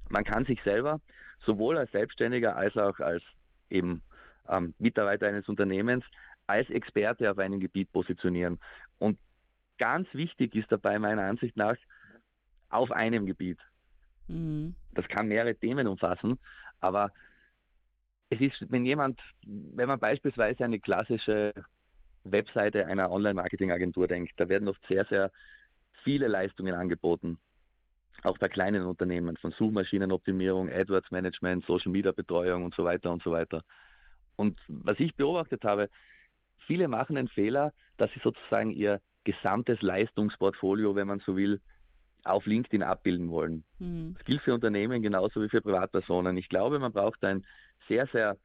man 0.08 0.24
kann 0.24 0.44
sich 0.44 0.60
selber 0.64 1.00
sowohl 1.44 1.78
als 1.78 1.90
Selbstständiger 1.92 2.56
als 2.56 2.76
auch 2.76 2.98
als 3.00 3.22
eben 3.68 4.02
ähm, 4.48 4.74
Mitarbeiter 4.78 5.26
eines 5.26 5.48
Unternehmens 5.48 6.04
als 6.46 6.68
Experte 6.70 7.30
auf 7.30 7.38
einem 7.38 7.60
Gebiet 7.60 7.92
positionieren. 7.92 8.58
Und 8.98 9.18
ganz 9.78 10.08
wichtig 10.12 10.54
ist 10.54 10.70
dabei 10.70 10.98
meiner 10.98 11.22
Ansicht 11.22 11.56
nach 11.56 11.76
auf 12.68 12.90
einem 12.90 13.26
Gebiet. 13.26 13.58
Mhm. 14.28 14.74
Das 14.92 15.06
kann 15.08 15.28
mehrere 15.28 15.54
Themen 15.54 15.86
umfassen, 15.86 16.38
aber 16.80 17.12
es 18.30 18.40
ist, 18.40 18.70
wenn 18.70 18.84
jemand, 18.84 19.20
wenn 19.44 19.88
man 19.88 19.98
beispielsweise 19.98 20.64
eine 20.64 20.78
klassische 20.78 21.52
Webseite 22.24 22.86
einer 22.86 23.10
Online-Marketing-Agentur 23.10 24.06
denkt, 24.06 24.32
da 24.36 24.48
werden 24.48 24.68
oft 24.68 24.84
sehr, 24.86 25.04
sehr 25.06 25.32
viele 26.04 26.28
Leistungen 26.28 26.74
angeboten. 26.74 27.38
Auch 28.22 28.38
bei 28.38 28.48
kleinen 28.48 28.84
Unternehmen, 28.84 29.36
von 29.36 29.52
Suchmaschinenoptimierung, 29.52 30.70
AdWords-Management, 30.70 31.64
Social-Media-Betreuung 31.66 32.64
und 32.64 32.74
so 32.74 32.84
weiter 32.84 33.10
und 33.12 33.22
so 33.22 33.32
weiter. 33.32 33.62
Und 34.36 34.58
was 34.68 34.98
ich 35.00 35.14
beobachtet 35.14 35.64
habe, 35.64 35.88
viele 36.66 36.88
machen 36.88 37.16
den 37.16 37.28
Fehler, 37.28 37.72
dass 37.96 38.12
sie 38.12 38.20
sozusagen 38.20 38.70
ihr 38.70 39.00
gesamtes 39.24 39.82
Leistungsportfolio, 39.82 40.94
wenn 40.94 41.06
man 41.06 41.20
so 41.20 41.36
will, 41.36 41.60
auf 42.24 42.46
LinkedIn 42.46 42.82
abbilden 42.82 43.30
wollen. 43.30 43.64
Mhm. 43.78 44.14
Das 44.14 44.24
gilt 44.24 44.42
für 44.42 44.54
Unternehmen 44.54 45.02
genauso 45.02 45.42
wie 45.42 45.48
für 45.48 45.60
Privatpersonen. 45.60 46.36
Ich 46.36 46.48
glaube, 46.48 46.78
man 46.78 46.92
braucht 46.92 47.24
ein 47.24 47.44
sehr, 47.88 48.06
sehr 48.08 48.36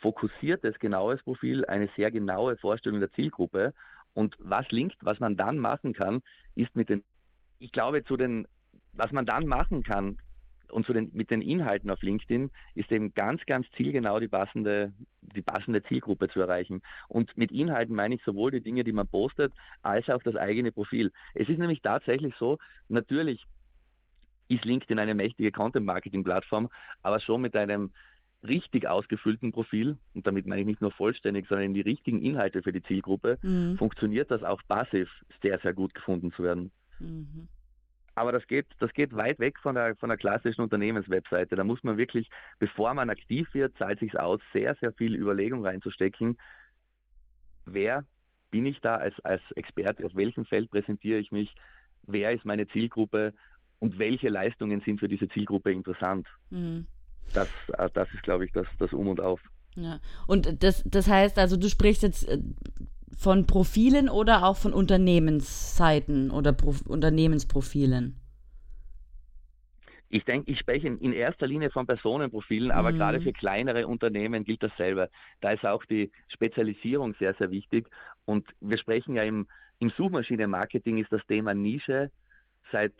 fokussiertes, 0.00 0.78
genaues 0.78 1.22
Profil, 1.22 1.64
eine 1.66 1.88
sehr 1.96 2.10
genaue 2.10 2.56
Vorstellung 2.56 3.00
der 3.00 3.12
Zielgruppe. 3.12 3.72
Und 4.12 4.36
was 4.38 4.70
linkt, 4.70 4.96
was 5.00 5.18
man 5.18 5.36
dann 5.36 5.58
machen 5.58 5.92
kann, 5.92 6.22
ist 6.54 6.74
mit 6.76 6.88
den, 6.88 7.02
ich 7.58 7.72
glaube, 7.72 8.04
zu 8.04 8.16
den, 8.16 8.46
was 8.96 9.12
man 9.12 9.26
dann 9.26 9.46
machen 9.46 9.82
kann 9.82 10.18
und 10.74 10.86
zu 10.86 10.92
den, 10.92 11.10
mit 11.12 11.30
den 11.30 11.40
Inhalten 11.40 11.90
auf 11.90 12.02
LinkedIn 12.02 12.50
ist 12.74 12.90
eben 12.90 13.14
ganz, 13.14 13.44
ganz 13.46 13.66
zielgenau 13.76 14.18
die 14.18 14.28
passende, 14.28 14.92
die 15.20 15.42
passende 15.42 15.82
Zielgruppe 15.84 16.28
zu 16.28 16.40
erreichen. 16.40 16.82
Und 17.08 17.36
mit 17.36 17.52
Inhalten 17.52 17.94
meine 17.94 18.16
ich 18.16 18.22
sowohl 18.24 18.50
die 18.50 18.60
Dinge, 18.60 18.82
die 18.82 18.92
man 18.92 19.06
postet, 19.06 19.52
als 19.82 20.08
auch 20.10 20.22
das 20.22 20.34
eigene 20.34 20.72
Profil. 20.72 21.12
Es 21.34 21.48
ist 21.48 21.58
nämlich 21.58 21.80
tatsächlich 21.80 22.34
so, 22.38 22.58
natürlich 22.88 23.46
ist 24.48 24.64
LinkedIn 24.64 24.98
eine 24.98 25.14
mächtige 25.14 25.52
Content-Marketing-Plattform, 25.52 26.68
aber 27.02 27.20
schon 27.20 27.40
mit 27.40 27.54
einem 27.54 27.92
richtig 28.42 28.86
ausgefüllten 28.88 29.52
Profil, 29.52 29.96
und 30.12 30.26
damit 30.26 30.46
meine 30.46 30.62
ich 30.62 30.66
nicht 30.66 30.80
nur 30.80 30.90
vollständig, 30.90 31.46
sondern 31.48 31.72
die 31.72 31.80
richtigen 31.80 32.20
Inhalte 32.20 32.62
für 32.62 32.72
die 32.72 32.82
Zielgruppe, 32.82 33.38
mhm. 33.42 33.78
funktioniert 33.78 34.30
das 34.30 34.42
auch 34.42 34.60
passiv 34.68 35.08
sehr, 35.40 35.58
sehr 35.60 35.72
gut 35.72 35.94
gefunden 35.94 36.32
zu 36.32 36.42
werden. 36.42 36.70
Mhm. 36.98 37.48
Aber 38.14 38.32
das 38.32 38.46
geht, 38.46 38.66
das 38.78 38.92
geht 38.92 39.14
weit 39.16 39.38
weg 39.38 39.58
von 39.58 39.74
der, 39.74 39.96
von 39.96 40.08
der 40.08 40.18
klassischen 40.18 40.62
Unternehmenswebseite. 40.62 41.56
Da 41.56 41.64
muss 41.64 41.82
man 41.82 41.96
wirklich, 41.96 42.30
bevor 42.58 42.94
man 42.94 43.10
aktiv 43.10 43.48
wird, 43.52 43.76
zahlt 43.76 43.98
sich 43.98 44.18
aus, 44.18 44.40
sehr, 44.52 44.76
sehr 44.76 44.92
viel 44.92 45.14
Überlegung 45.14 45.64
reinzustecken. 45.64 46.38
Wer 47.66 48.04
bin 48.50 48.66
ich 48.66 48.80
da 48.80 48.96
als, 48.96 49.18
als 49.24 49.42
Experte? 49.56 50.06
Auf 50.06 50.14
welchem 50.14 50.44
Feld 50.44 50.70
präsentiere 50.70 51.18
ich 51.18 51.32
mich? 51.32 51.54
Wer 52.06 52.32
ist 52.32 52.44
meine 52.44 52.68
Zielgruppe? 52.68 53.34
Und 53.80 53.98
welche 53.98 54.28
Leistungen 54.28 54.80
sind 54.82 55.00
für 55.00 55.08
diese 55.08 55.28
Zielgruppe 55.28 55.72
interessant? 55.72 56.26
Mhm 56.50 56.86
das, 57.32 57.48
äh, 57.78 57.88
das 57.92 58.08
ist, 58.12 58.22
glaube 58.22 58.44
ich, 58.44 58.52
das, 58.52 58.66
das 58.78 58.92
Um 58.92 59.08
und 59.08 59.20
Auf. 59.20 59.40
Ja. 59.76 59.98
Und 60.26 60.62
das, 60.62 60.82
das 60.86 61.08
heißt 61.08 61.38
also, 61.38 61.56
du 61.56 61.68
sprichst 61.68 62.02
jetzt 62.02 62.28
äh, 62.28 62.38
von 63.18 63.46
Profilen 63.46 64.08
oder 64.08 64.44
auch 64.44 64.56
von 64.56 64.72
Unternehmensseiten 64.72 66.30
oder 66.30 66.52
Pro 66.52 66.74
Unternehmensprofilen? 66.86 68.20
Ich 70.08 70.24
denke, 70.24 70.52
ich 70.52 70.60
spreche 70.60 70.86
in 70.86 71.12
erster 71.12 71.46
Linie 71.46 71.70
von 71.70 71.86
Personenprofilen, 71.86 72.70
aber 72.70 72.92
mhm. 72.92 72.98
gerade 72.98 73.20
für 73.20 73.32
kleinere 73.32 73.88
Unternehmen 73.88 74.44
gilt 74.44 74.62
dasselbe. 74.62 75.10
Da 75.40 75.50
ist 75.50 75.66
auch 75.66 75.84
die 75.86 76.12
Spezialisierung 76.28 77.14
sehr, 77.18 77.34
sehr 77.34 77.50
wichtig. 77.50 77.88
Und 78.24 78.46
wir 78.60 78.78
sprechen 78.78 79.16
ja 79.16 79.24
im, 79.24 79.48
im 79.80 79.90
Suchmaschinenmarketing 79.90 80.98
ist 80.98 81.10
das 81.10 81.26
Thema 81.26 81.52
Nische 81.52 82.12
seit 82.70 82.92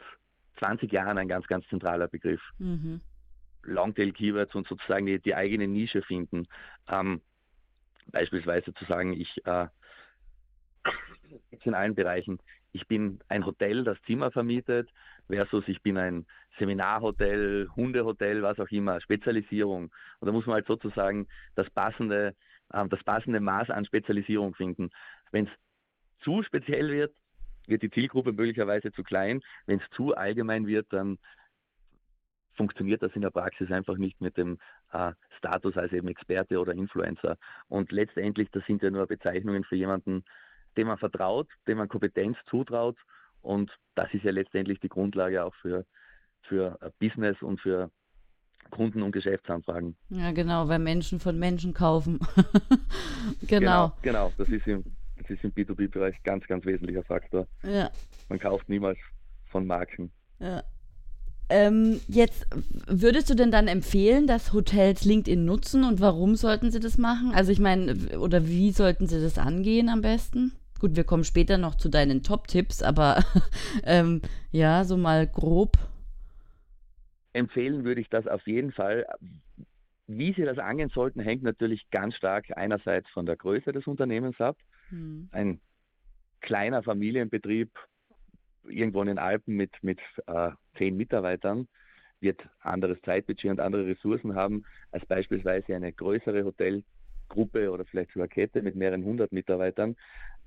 20 0.59 0.91
Jahren 0.91 1.19
ein 1.19 1.29
ganz, 1.29 1.47
ganz 1.47 1.67
zentraler 1.69 2.09
Begriff. 2.09 2.41
Mhm. 2.59 3.01
Longtail-Keywords 3.63 4.55
und 4.55 4.67
sozusagen 4.67 5.07
die, 5.07 5.19
die, 5.21 5.35
eigene 5.35 5.69
Nische 5.69 6.03
finden. 6.03 6.47
Ähm, 6.89 7.21
beispielsweise 8.09 8.75
zu 8.75 8.85
sagen, 8.87 9.13
ich 9.13 9.45
äh, 9.47 9.67
in 11.65 11.75
allen 11.75 11.95
Bereichen, 11.95 12.39
ich 12.73 12.87
bin 12.89 13.21
ein 13.29 13.47
Hotel, 13.47 13.85
das 13.85 14.01
Zimmer 14.03 14.31
vermietet, 14.31 14.91
versus 15.29 15.65
ich 15.69 15.81
bin 15.83 15.97
ein 15.97 16.27
Seminarhotel, 16.59 17.69
Hundehotel, 17.77 18.43
was 18.43 18.59
auch 18.59 18.71
immer, 18.71 19.01
Spezialisierung. 19.01 19.93
Und 20.21 20.27
da 20.27 20.33
muss 20.33 20.47
man 20.47 20.55
halt 20.55 20.67
sozusagen 20.67 21.27
das 21.55 21.71
passende, 21.71 22.35
äh, 22.73 22.89
das 22.89 23.03
passende 23.05 23.41
Maß 23.41 23.71
an 23.71 23.85
Spezialisierung 23.85 24.55
finden. 24.55 24.91
Wenn 25.31 25.47
es 25.47 25.53
zu 26.23 26.43
speziell 26.43 26.91
wird, 26.91 27.15
wird 27.67 27.83
die 27.83 27.91
Zielgruppe 27.91 28.33
möglicherweise 28.33 28.93
zu 28.93 29.03
klein. 29.03 29.41
Wenn 29.67 29.81
es 29.81 29.91
zu 29.97 30.15
allgemein 30.15 30.67
wird, 30.67 30.93
dann 30.93 31.19
funktioniert 32.57 33.03
das 33.03 33.13
in 33.15 33.23
der 33.23 33.31
Praxis 33.31 33.71
einfach 33.71 33.97
nicht 33.97 34.21
mit 34.21 34.37
dem 34.37 34.59
äh, 34.93 35.13
Status 35.39 35.77
als 35.77 35.93
eben 35.93 36.09
Experte 36.09 36.59
oder 36.61 36.73
Influencer. 36.73 37.37
Und 37.69 37.93
letztendlich, 37.93 38.51
das 38.51 38.65
sind 38.67 38.83
ja 38.83 38.91
nur 38.91 39.07
Bezeichnungen 39.07 39.65
für 39.65 39.77
jemanden, 39.77 40.25
dem 40.77 40.89
man 40.89 40.99
vertraut, 40.99 41.49
dem 41.67 41.79
man 41.79 41.89
Kompetenz 41.89 42.37
zutraut. 42.49 42.97
Und 43.43 43.71
das 43.95 44.13
ist 44.13 44.25
ja 44.25 44.31
letztendlich 44.31 44.81
die 44.81 44.89
Grundlage 44.89 45.45
auch 45.45 45.55
für, 45.57 45.85
für 46.43 46.79
Business 46.99 47.41
und 47.43 47.61
für 47.61 47.91
Kunden- 48.71 49.03
und 49.03 49.13
Geschäftsanfragen. 49.13 49.97
Ja, 50.11 50.33
genau, 50.33 50.69
weil 50.69 50.79
Menschen 50.79 51.21
von 51.21 51.39
Menschen 51.39 51.75
kaufen. 51.75 52.19
genau. 53.47 53.93
genau. 53.93 53.93
Genau, 54.03 54.33
das 54.39 54.49
ist 54.49 54.67
im, 54.67 54.85
das 55.19 55.31
ist 55.31 55.45
im 55.45 55.53
B2B-Bereich 55.53 56.23
ganz, 56.23 56.47
ganz 56.47 56.65
wesentlicher 56.65 57.05
Faktor. 57.05 57.47
Ja. 57.63 57.91
Man 58.29 58.39
kauft 58.39 58.69
niemals 58.69 58.99
von 59.47 59.67
Marken. 59.67 60.11
Ja. 60.41 60.63
Ähm, 61.51 62.01
jetzt 62.09 62.47
würdest 62.87 63.29
du 63.29 63.35
denn 63.35 63.51
dann 63.51 63.69
empfehlen, 63.69 64.27
dass 64.27 64.55
Hotels 64.55 65.05
LinkedIn 65.05 65.45
nutzen 65.45 65.85
und 65.85 66.01
warum 66.01 66.37
sollten 66.37 66.71
sie 66.71 66.81
das 66.81 66.97
machen? 66.97 67.33
Also 67.35 67.53
ich 67.53 67.59
meine, 67.59 68.19
oder 68.19 68.47
wie 68.47 68.73
sollten 68.73 69.07
sie 69.07 69.21
das 69.21 69.39
angehen 69.39 69.91
am 69.91 70.01
besten? 70.01 70.53
Gut, 70.85 70.97
wir 70.97 71.05
kommen 71.05 71.25
später 71.25 71.57
noch 71.57 71.77
zu 71.77 71.89
deinen 71.89 72.23
Top-Tipps, 72.23 72.83
aber 72.83 73.25
ähm, 73.85 74.21
ja, 74.51 74.85
so 74.85 74.99
mal 74.99 75.27
grob. 75.27 75.79
Empfehlen 77.33 77.85
würde 77.85 78.03
ich 78.03 78.11
das 78.11 78.27
auf 78.27 78.47
jeden 78.47 78.71
Fall. 78.71 79.07
Wie 80.07 80.35
Sie 80.35 80.43
das 80.43 80.59
angehen 80.59 80.91
sollten, 80.91 81.21
hängt 81.21 81.43
natürlich 81.43 81.89
ganz 81.91 82.17
stark 82.17 82.55
einerseits 82.55 83.09
von 83.09 83.25
der 83.25 83.37
Größe 83.37 83.73
des 83.73 83.87
Unternehmens 83.87 84.39
ab. 84.43 84.59
Hm. 84.91 85.31
Ein 85.33 85.63
kleiner 86.43 86.83
Familienbetrieb 86.83 87.71
irgendwo 88.65 89.01
in 89.01 89.07
den 89.07 89.19
Alpen 89.19 89.57
mit, 89.57 89.73
mit 89.81 90.01
äh, 90.27 90.51
zehn 90.77 90.99
Mitarbeitern 90.99 91.67
wird 92.21 92.47
anderes 92.61 93.01
Zeitbudget 93.07 93.53
und 93.53 93.61
andere 93.61 93.87
Ressourcen 93.87 94.35
haben 94.35 94.67
als 94.91 95.07
beispielsweise 95.07 95.75
eine 95.77 95.95
größere 95.95 96.45
Hotelgruppe 96.45 97.71
oder 97.71 97.87
vielleicht 97.87 98.13
sogar 98.13 98.29
Kette 98.29 98.61
mit 98.61 98.77
mehreren 98.77 99.03
hundert 99.03 99.33
Mitarbeitern. 99.33 99.97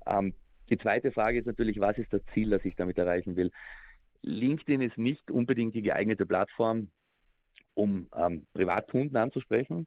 Ähm, 0.08 0.34
die 0.70 0.78
zweite 0.78 1.12
Frage 1.12 1.38
ist 1.38 1.46
natürlich, 1.46 1.80
was 1.80 1.98
ist 1.98 2.12
das 2.12 2.22
Ziel, 2.34 2.50
das 2.50 2.64
ich 2.64 2.76
damit 2.76 2.98
erreichen 2.98 3.36
will? 3.36 3.50
LinkedIn 4.22 4.82
ist 4.82 4.98
nicht 4.98 5.30
unbedingt 5.30 5.74
die 5.74 5.82
geeignete 5.82 6.26
Plattform, 6.26 6.90
um 7.74 8.08
ähm, 8.16 8.46
Privatkunden 8.52 9.16
anzusprechen, 9.16 9.86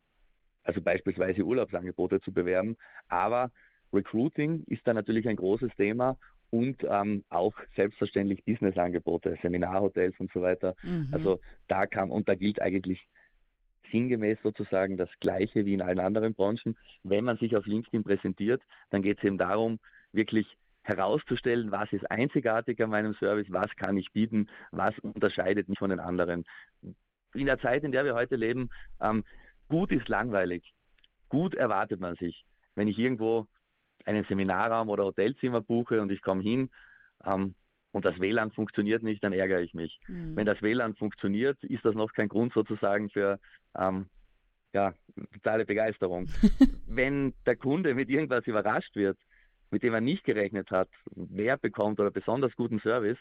also 0.63 0.81
beispielsweise 0.81 1.43
Urlaubsangebote 1.43 2.21
zu 2.21 2.31
bewerben, 2.31 2.77
aber 3.09 3.51
Recruiting 3.93 4.63
ist 4.67 4.87
da 4.87 4.93
natürlich 4.93 5.27
ein 5.27 5.35
großes 5.35 5.71
Thema 5.75 6.17
und 6.49 6.77
ähm, 6.89 7.23
auch 7.29 7.53
selbstverständlich 7.75 8.43
Businessangebote, 8.45 9.37
Seminarhotels 9.41 10.15
und 10.19 10.31
so 10.31 10.41
weiter. 10.41 10.75
Mhm. 10.83 11.09
Also 11.11 11.39
da 11.67 11.85
kam 11.87 12.11
und 12.11 12.29
da 12.29 12.35
gilt 12.35 12.61
eigentlich 12.61 13.05
sinngemäß 13.91 14.37
sozusagen 14.43 14.97
das 14.97 15.09
Gleiche 15.19 15.65
wie 15.65 15.73
in 15.73 15.81
allen 15.81 15.99
anderen 15.99 16.33
Branchen. 16.33 16.77
Wenn 17.03 17.25
man 17.25 17.37
sich 17.37 17.55
auf 17.55 17.65
LinkedIn 17.65 18.03
präsentiert, 18.03 18.61
dann 18.89 19.01
geht 19.01 19.17
es 19.17 19.23
eben 19.23 19.37
darum, 19.37 19.79
wirklich 20.13 20.47
herauszustellen, 20.83 21.71
was 21.71 21.91
ist 21.93 22.09
einzigartig 22.09 22.81
an 22.81 22.89
meinem 22.89 23.13
Service, 23.15 23.47
was 23.49 23.69
kann 23.75 23.97
ich 23.97 24.11
bieten, 24.11 24.49
was 24.71 24.97
unterscheidet 24.99 25.69
mich 25.69 25.79
von 25.79 25.91
den 25.91 25.99
anderen. 25.99 26.45
In 27.33 27.45
der 27.45 27.59
Zeit, 27.59 27.83
in 27.83 27.91
der 27.91 28.03
wir 28.03 28.15
heute 28.15 28.35
leben, 28.35 28.69
ähm, 28.99 29.23
gut 29.69 29.91
ist 29.91 30.09
langweilig. 30.09 30.73
Gut 31.29 31.53
erwartet 31.53 31.99
man 31.99 32.15
sich. 32.15 32.45
Wenn 32.75 32.87
ich 32.87 32.97
irgendwo 32.97 33.47
einen 34.05 34.25
Seminarraum 34.25 34.89
oder 34.89 35.05
Hotelzimmer 35.05 35.61
buche 35.61 36.01
und 36.01 36.11
ich 36.11 36.21
komme 36.21 36.41
hin 36.41 36.69
ähm, 37.25 37.53
und 37.91 38.05
das 38.05 38.19
WLAN 38.19 38.51
funktioniert 38.51 39.03
nicht, 39.03 39.23
dann 39.23 39.33
ärgere 39.33 39.61
ich 39.61 39.73
mich. 39.73 39.99
Mhm. 40.07 40.35
Wenn 40.35 40.45
das 40.45 40.61
WLAN 40.61 40.95
funktioniert, 40.95 41.63
ist 41.63 41.85
das 41.85 41.95
noch 41.95 42.11
kein 42.13 42.27
Grund 42.27 42.53
sozusagen 42.53 43.09
für 43.09 43.39
ähm, 43.77 44.07
ja, 44.73 44.93
totale 45.33 45.65
Begeisterung. 45.65 46.27
Wenn 46.87 47.33
der 47.45 47.55
Kunde 47.55 47.93
mit 47.93 48.09
irgendwas 48.09 48.47
überrascht 48.47 48.95
wird, 48.95 49.17
mit 49.71 49.83
dem 49.83 49.93
er 49.93 50.01
nicht 50.01 50.23
gerechnet 50.23 50.69
hat, 50.69 50.89
mehr 51.15 51.57
bekommt 51.57 51.99
oder 51.99 52.11
besonders 52.11 52.55
guten 52.55 52.79
Service, 52.79 53.17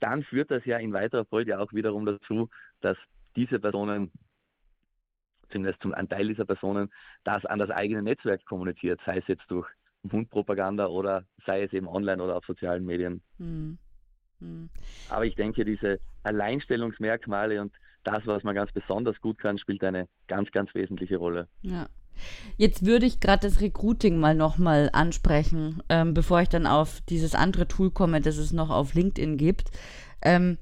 dann 0.00 0.22
führt 0.22 0.50
das 0.50 0.64
ja 0.64 0.78
in 0.78 0.92
weiterer 0.92 1.24
Folge 1.24 1.58
auch 1.58 1.72
wiederum 1.72 2.04
dazu, 2.06 2.48
dass 2.80 2.96
diese 3.36 3.58
Personen, 3.58 4.12
zumindest 5.50 5.82
zum 5.82 5.92
Teil 5.92 6.28
dieser 6.28 6.44
Personen, 6.44 6.92
das 7.24 7.44
an 7.46 7.58
das 7.58 7.70
eigene 7.70 8.02
Netzwerk 8.02 8.44
kommuniziert, 8.44 9.00
sei 9.06 9.18
es 9.18 9.26
jetzt 9.28 9.44
durch 9.48 9.66
Mundpropaganda 10.02 10.86
oder 10.86 11.24
sei 11.46 11.62
es 11.62 11.72
eben 11.72 11.88
online 11.88 12.22
oder 12.22 12.36
auf 12.36 12.44
sozialen 12.44 12.84
Medien. 12.84 13.22
Hm. 13.38 13.78
Hm. 14.40 14.68
Aber 15.08 15.24
ich 15.24 15.34
denke, 15.34 15.64
diese 15.64 16.00
Alleinstellungsmerkmale 16.22 17.60
und 17.60 17.72
das, 18.02 18.26
was 18.26 18.42
man 18.42 18.54
ganz 18.54 18.70
besonders 18.72 19.18
gut 19.20 19.38
kann, 19.38 19.58
spielt 19.58 19.82
eine 19.82 20.08
ganz, 20.28 20.50
ganz 20.52 20.74
wesentliche 20.74 21.16
Rolle. 21.16 21.48
Ja. 21.62 21.86
Jetzt 22.56 22.86
würde 22.86 23.06
ich 23.06 23.20
gerade 23.20 23.46
das 23.46 23.60
Recruiting 23.60 24.18
mal 24.18 24.34
nochmal 24.34 24.90
ansprechen, 24.92 25.82
ähm, 25.88 26.14
bevor 26.14 26.40
ich 26.40 26.48
dann 26.48 26.66
auf 26.66 27.00
dieses 27.08 27.34
andere 27.34 27.66
Tool 27.68 27.90
komme, 27.90 28.20
das 28.20 28.36
es 28.36 28.52
noch 28.52 28.70
auf 28.70 28.94
LinkedIn 28.94 29.36
gibt. 29.36 29.70
Ähm, 30.22 30.58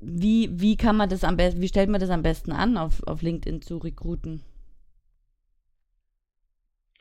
wie, 0.00 0.48
wie 0.52 0.76
kann 0.76 0.96
man 0.96 1.08
das 1.08 1.24
am 1.24 1.36
besten, 1.36 1.60
wie 1.60 1.68
stellt 1.68 1.88
man 1.88 2.00
das 2.00 2.10
am 2.10 2.22
besten 2.22 2.52
an, 2.52 2.76
auf, 2.76 3.02
auf 3.06 3.22
LinkedIn 3.22 3.62
zu 3.62 3.78
rekruten? 3.78 4.42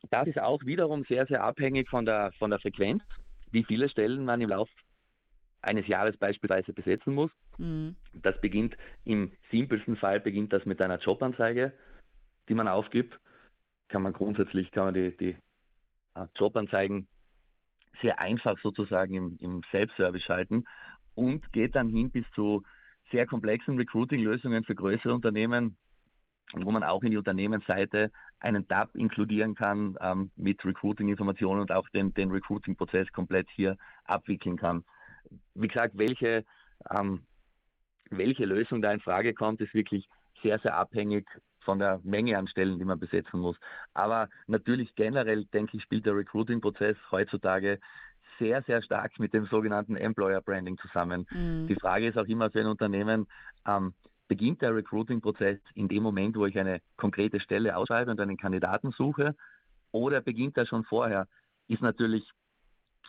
Das 0.09 0.27
ist 0.27 0.39
auch 0.39 0.63
wiederum 0.65 1.03
sehr, 1.07 1.25
sehr 1.25 1.43
abhängig 1.43 1.89
von 1.89 2.05
der, 2.05 2.31
von 2.37 2.49
der 2.49 2.59
Frequenz, 2.59 3.03
wie 3.51 3.63
viele 3.63 3.89
Stellen 3.89 4.25
man 4.25 4.41
im 4.41 4.49
Laufe 4.49 4.71
eines 5.61 5.87
Jahres 5.87 6.15
beispielsweise 6.17 6.73
besetzen 6.73 7.13
muss. 7.13 7.31
Mhm. 7.57 7.95
Das 8.13 8.39
beginnt 8.39 8.77
im 9.03 9.31
simpelsten 9.51 9.97
Fall 9.97 10.19
beginnt 10.19 10.53
das 10.53 10.65
mit 10.65 10.81
einer 10.81 10.99
Jobanzeige, 10.99 11.73
die 12.47 12.53
man 12.53 12.67
aufgibt. 12.67 13.19
Kann 13.95 14.01
man 14.01 14.11
grundsätzlich 14.11 14.71
kann 14.71 14.83
man 14.83 14.93
die, 14.93 15.15
die 15.15 15.37
äh, 16.15 16.27
Jobanzeigen 16.35 17.07
sehr 18.01 18.19
einfach 18.19 18.59
sozusagen 18.61 19.13
im, 19.13 19.37
im 19.39 19.61
Self-Service 19.71 20.21
schalten 20.21 20.65
und 21.13 21.49
geht 21.53 21.77
dann 21.77 21.87
hin 21.87 22.11
bis 22.11 22.25
zu 22.35 22.63
sehr 23.09 23.25
komplexen 23.25 23.77
Recruiting-Lösungen 23.77 24.65
für 24.65 24.75
größere 24.75 25.13
Unternehmen, 25.13 25.77
wo 26.51 26.71
man 26.71 26.83
auch 26.83 27.03
in 27.03 27.11
die 27.11 27.17
Unternehmensseite 27.17 28.11
einen 28.41 28.67
Tab 28.67 28.93
inkludieren 28.95 29.55
kann 29.55 29.95
ähm, 30.01 30.29
mit 30.35 30.65
Recruiting-Informationen 30.65 31.61
und 31.61 31.71
auch 31.71 31.87
den, 31.87 32.13
den 32.13 32.31
Recruiting-Prozess 32.31 33.13
komplett 33.13 33.47
hier 33.55 33.77
abwickeln 34.03 34.57
kann. 34.57 34.83
Wie 35.53 35.69
gesagt, 35.69 35.97
welche, 35.97 36.43
ähm, 36.89 37.21
welche 38.09 38.43
Lösung 38.43 38.81
da 38.81 38.91
in 38.91 38.99
Frage 38.99 39.33
kommt, 39.33 39.61
ist 39.61 39.73
wirklich 39.73 40.05
sehr, 40.41 40.59
sehr 40.59 40.75
abhängig 40.75 41.27
von 41.59 41.79
der 41.79 41.99
Menge 42.03 42.37
an 42.37 42.47
Stellen, 42.47 42.77
die 42.77 42.85
man 42.85 42.99
besetzen 42.99 43.39
muss. 43.39 43.57
Aber 43.93 44.29
natürlich 44.47 44.93
generell, 44.95 45.45
denke 45.45 45.77
ich, 45.77 45.83
spielt 45.83 46.05
der 46.05 46.15
Recruiting-Prozess 46.15 46.95
heutzutage 47.11 47.79
sehr, 48.37 48.61
sehr 48.63 48.81
stark 48.81 49.17
mit 49.19 49.33
dem 49.33 49.45
sogenannten 49.47 49.95
Employer 49.95 50.41
Branding 50.41 50.77
zusammen. 50.77 51.25
Mhm. 51.31 51.67
Die 51.67 51.75
Frage 51.75 52.07
ist 52.07 52.17
auch 52.17 52.25
immer 52.25 52.51
für 52.51 52.59
ein 52.59 52.67
Unternehmen, 52.67 53.27
ähm, 53.65 53.93
beginnt 54.27 54.61
der 54.61 54.75
Recruiting-Prozess 54.75 55.59
in 55.73 55.87
dem 55.87 56.03
Moment, 56.03 56.35
wo 56.35 56.45
ich 56.45 56.57
eine 56.57 56.81
konkrete 56.97 57.39
Stelle 57.39 57.75
ausschreibe 57.75 58.11
und 58.11 58.19
einen 58.19 58.37
Kandidaten 58.37 58.91
suche, 58.91 59.35
oder 59.91 60.21
beginnt 60.21 60.57
er 60.57 60.65
schon 60.65 60.83
vorher? 60.83 61.27
Ist 61.67 61.81
natürlich, 61.81 62.29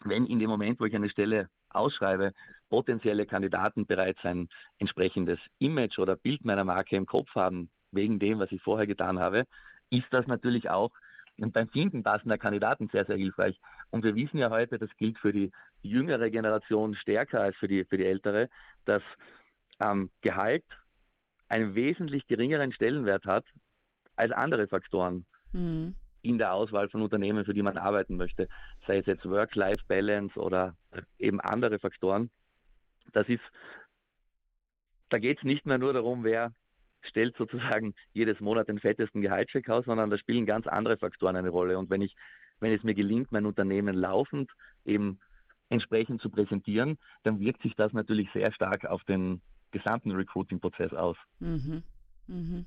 wenn 0.04 0.26
in 0.26 0.38
dem 0.38 0.48
Moment, 0.48 0.78
wo 0.78 0.84
ich 0.84 0.94
eine 0.94 1.08
Stelle 1.08 1.48
ausschreibe, 1.76 2.32
potenzielle 2.68 3.26
Kandidaten 3.26 3.86
bereits 3.86 4.24
ein 4.24 4.48
entsprechendes 4.78 5.38
Image 5.58 5.98
oder 5.98 6.16
Bild 6.16 6.44
meiner 6.44 6.64
Marke 6.64 6.96
im 6.96 7.06
Kopf 7.06 7.34
haben, 7.34 7.70
wegen 7.92 8.18
dem, 8.18 8.38
was 8.38 8.52
ich 8.52 8.62
vorher 8.62 8.86
getan 8.86 9.18
habe, 9.18 9.44
ist 9.90 10.06
das 10.10 10.26
natürlich 10.26 10.68
auch 10.68 10.90
beim 11.38 11.68
Finden 11.68 12.02
passender 12.02 12.38
Kandidaten 12.38 12.88
sehr, 12.88 13.04
sehr 13.04 13.16
hilfreich. 13.16 13.58
Und 13.90 14.04
wir 14.04 14.14
wissen 14.14 14.38
ja 14.38 14.50
heute, 14.50 14.78
das 14.78 14.90
gilt 14.96 15.18
für 15.18 15.32
die 15.32 15.52
jüngere 15.82 16.30
Generation 16.30 16.94
stärker 16.94 17.40
als 17.40 17.56
für 17.56 17.68
die, 17.68 17.84
für 17.84 17.98
die 17.98 18.06
ältere, 18.06 18.48
dass 18.84 19.02
ähm, 19.78 20.10
Gehalt 20.22 20.64
einen 21.48 21.74
wesentlich 21.74 22.26
geringeren 22.26 22.72
Stellenwert 22.72 23.24
hat 23.26 23.44
als 24.16 24.32
andere 24.32 24.66
Faktoren 24.66 25.26
mhm. 25.52 25.94
In 26.26 26.38
der 26.38 26.52
Auswahl 26.52 26.88
von 26.88 27.02
Unternehmen, 27.02 27.44
für 27.44 27.54
die 27.54 27.62
man 27.62 27.78
arbeiten 27.78 28.16
möchte, 28.16 28.48
sei 28.86 28.98
es 28.98 29.06
jetzt 29.06 29.24
Work-Life-Balance 29.24 30.38
oder 30.38 30.74
eben 31.18 31.40
andere 31.40 31.78
Faktoren. 31.78 32.30
Das 33.12 33.28
ist, 33.28 33.42
da 35.08 35.18
geht 35.18 35.38
es 35.38 35.44
nicht 35.44 35.66
mehr 35.66 35.78
nur 35.78 35.92
darum, 35.92 36.24
wer 36.24 36.52
stellt 37.02 37.36
sozusagen 37.36 37.94
jedes 38.12 38.40
Monat 38.40 38.68
den 38.68 38.80
fettesten 38.80 39.22
Gehaltscheck 39.22 39.68
aus, 39.68 39.84
sondern 39.84 40.10
da 40.10 40.18
spielen 40.18 40.46
ganz 40.46 40.66
andere 40.66 40.96
Faktoren 40.96 41.36
eine 41.36 41.50
Rolle. 41.50 41.78
Und 41.78 41.90
wenn 41.90 42.02
ich, 42.02 42.16
wenn 42.58 42.72
es 42.72 42.82
mir 42.82 42.94
gelingt, 42.94 43.30
mein 43.30 43.46
Unternehmen 43.46 43.94
laufend 43.94 44.50
eben 44.84 45.20
entsprechend 45.68 46.20
zu 46.20 46.30
präsentieren, 46.30 46.98
dann 47.22 47.38
wirkt 47.38 47.62
sich 47.62 47.74
das 47.76 47.92
natürlich 47.92 48.28
sehr 48.32 48.52
stark 48.52 48.84
auf 48.84 49.04
den 49.04 49.40
gesamten 49.70 50.12
Recruiting-Prozess 50.12 50.92
aus. 50.92 51.16
Mhm. 51.38 51.82
Mhm. 52.26 52.66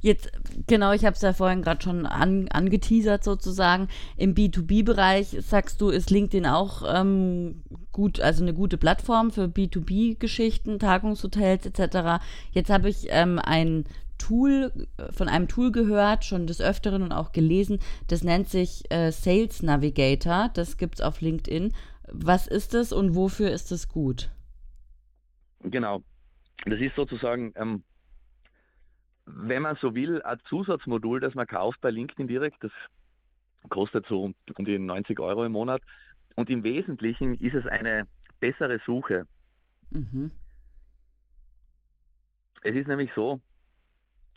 Jetzt, 0.00 0.30
genau, 0.66 0.92
ich 0.92 1.04
habe 1.04 1.14
es 1.14 1.22
ja 1.22 1.32
vorhin 1.32 1.62
gerade 1.62 1.82
schon 1.82 2.06
an, 2.06 2.48
angeteasert 2.48 3.24
sozusagen. 3.24 3.88
Im 4.16 4.34
B2B-Bereich 4.34 5.36
sagst 5.40 5.80
du, 5.80 5.88
ist 5.88 6.10
LinkedIn 6.10 6.46
auch 6.46 6.82
ähm, 6.86 7.62
gut, 7.92 8.20
also 8.20 8.42
eine 8.42 8.54
gute 8.54 8.76
Plattform 8.76 9.30
für 9.30 9.44
B2B-Geschichten, 9.44 10.78
Tagungshotels 10.78 11.66
etc. 11.66 12.22
Jetzt 12.52 12.70
habe 12.70 12.88
ich 12.88 13.06
ähm, 13.10 13.38
ein 13.38 13.84
Tool, 14.18 14.72
von 15.10 15.28
einem 15.28 15.48
Tool 15.48 15.72
gehört, 15.72 16.24
schon 16.24 16.46
des 16.46 16.60
Öfteren 16.60 17.02
und 17.02 17.12
auch 17.12 17.32
gelesen, 17.32 17.80
das 18.08 18.24
nennt 18.24 18.48
sich 18.48 18.90
äh, 18.90 19.10
Sales 19.12 19.62
Navigator. 19.62 20.50
Das 20.54 20.76
gibt 20.76 20.96
es 20.96 21.00
auf 21.00 21.20
LinkedIn. 21.20 21.72
Was 22.10 22.46
ist 22.46 22.74
das 22.74 22.92
und 22.92 23.14
wofür 23.14 23.50
ist 23.50 23.72
es 23.72 23.88
gut? 23.88 24.30
Genau. 25.62 26.02
Das 26.64 26.80
ist 26.80 26.94
sozusagen, 26.96 27.52
ähm, 27.56 27.82
wenn 29.26 29.62
man 29.62 29.76
so 29.76 29.94
will, 29.94 30.22
ein 30.22 30.38
Zusatzmodul, 30.48 31.20
das 31.20 31.34
man 31.34 31.46
kauft 31.46 31.80
bei 31.80 31.90
LinkedIn 31.90 32.28
direkt. 32.28 32.62
Das 32.62 32.72
kostet 33.68 34.06
so 34.06 34.24
um 34.24 34.64
die 34.64 34.78
90 34.78 35.18
Euro 35.18 35.44
im 35.44 35.52
Monat. 35.52 35.82
Und 36.36 36.48
im 36.48 36.62
Wesentlichen 36.62 37.34
ist 37.34 37.54
es 37.54 37.66
eine 37.66 38.06
bessere 38.40 38.80
Suche. 38.86 39.26
Mhm. 39.90 40.30
Es 42.62 42.74
ist 42.74 42.88
nämlich 42.88 43.10
so, 43.14 43.40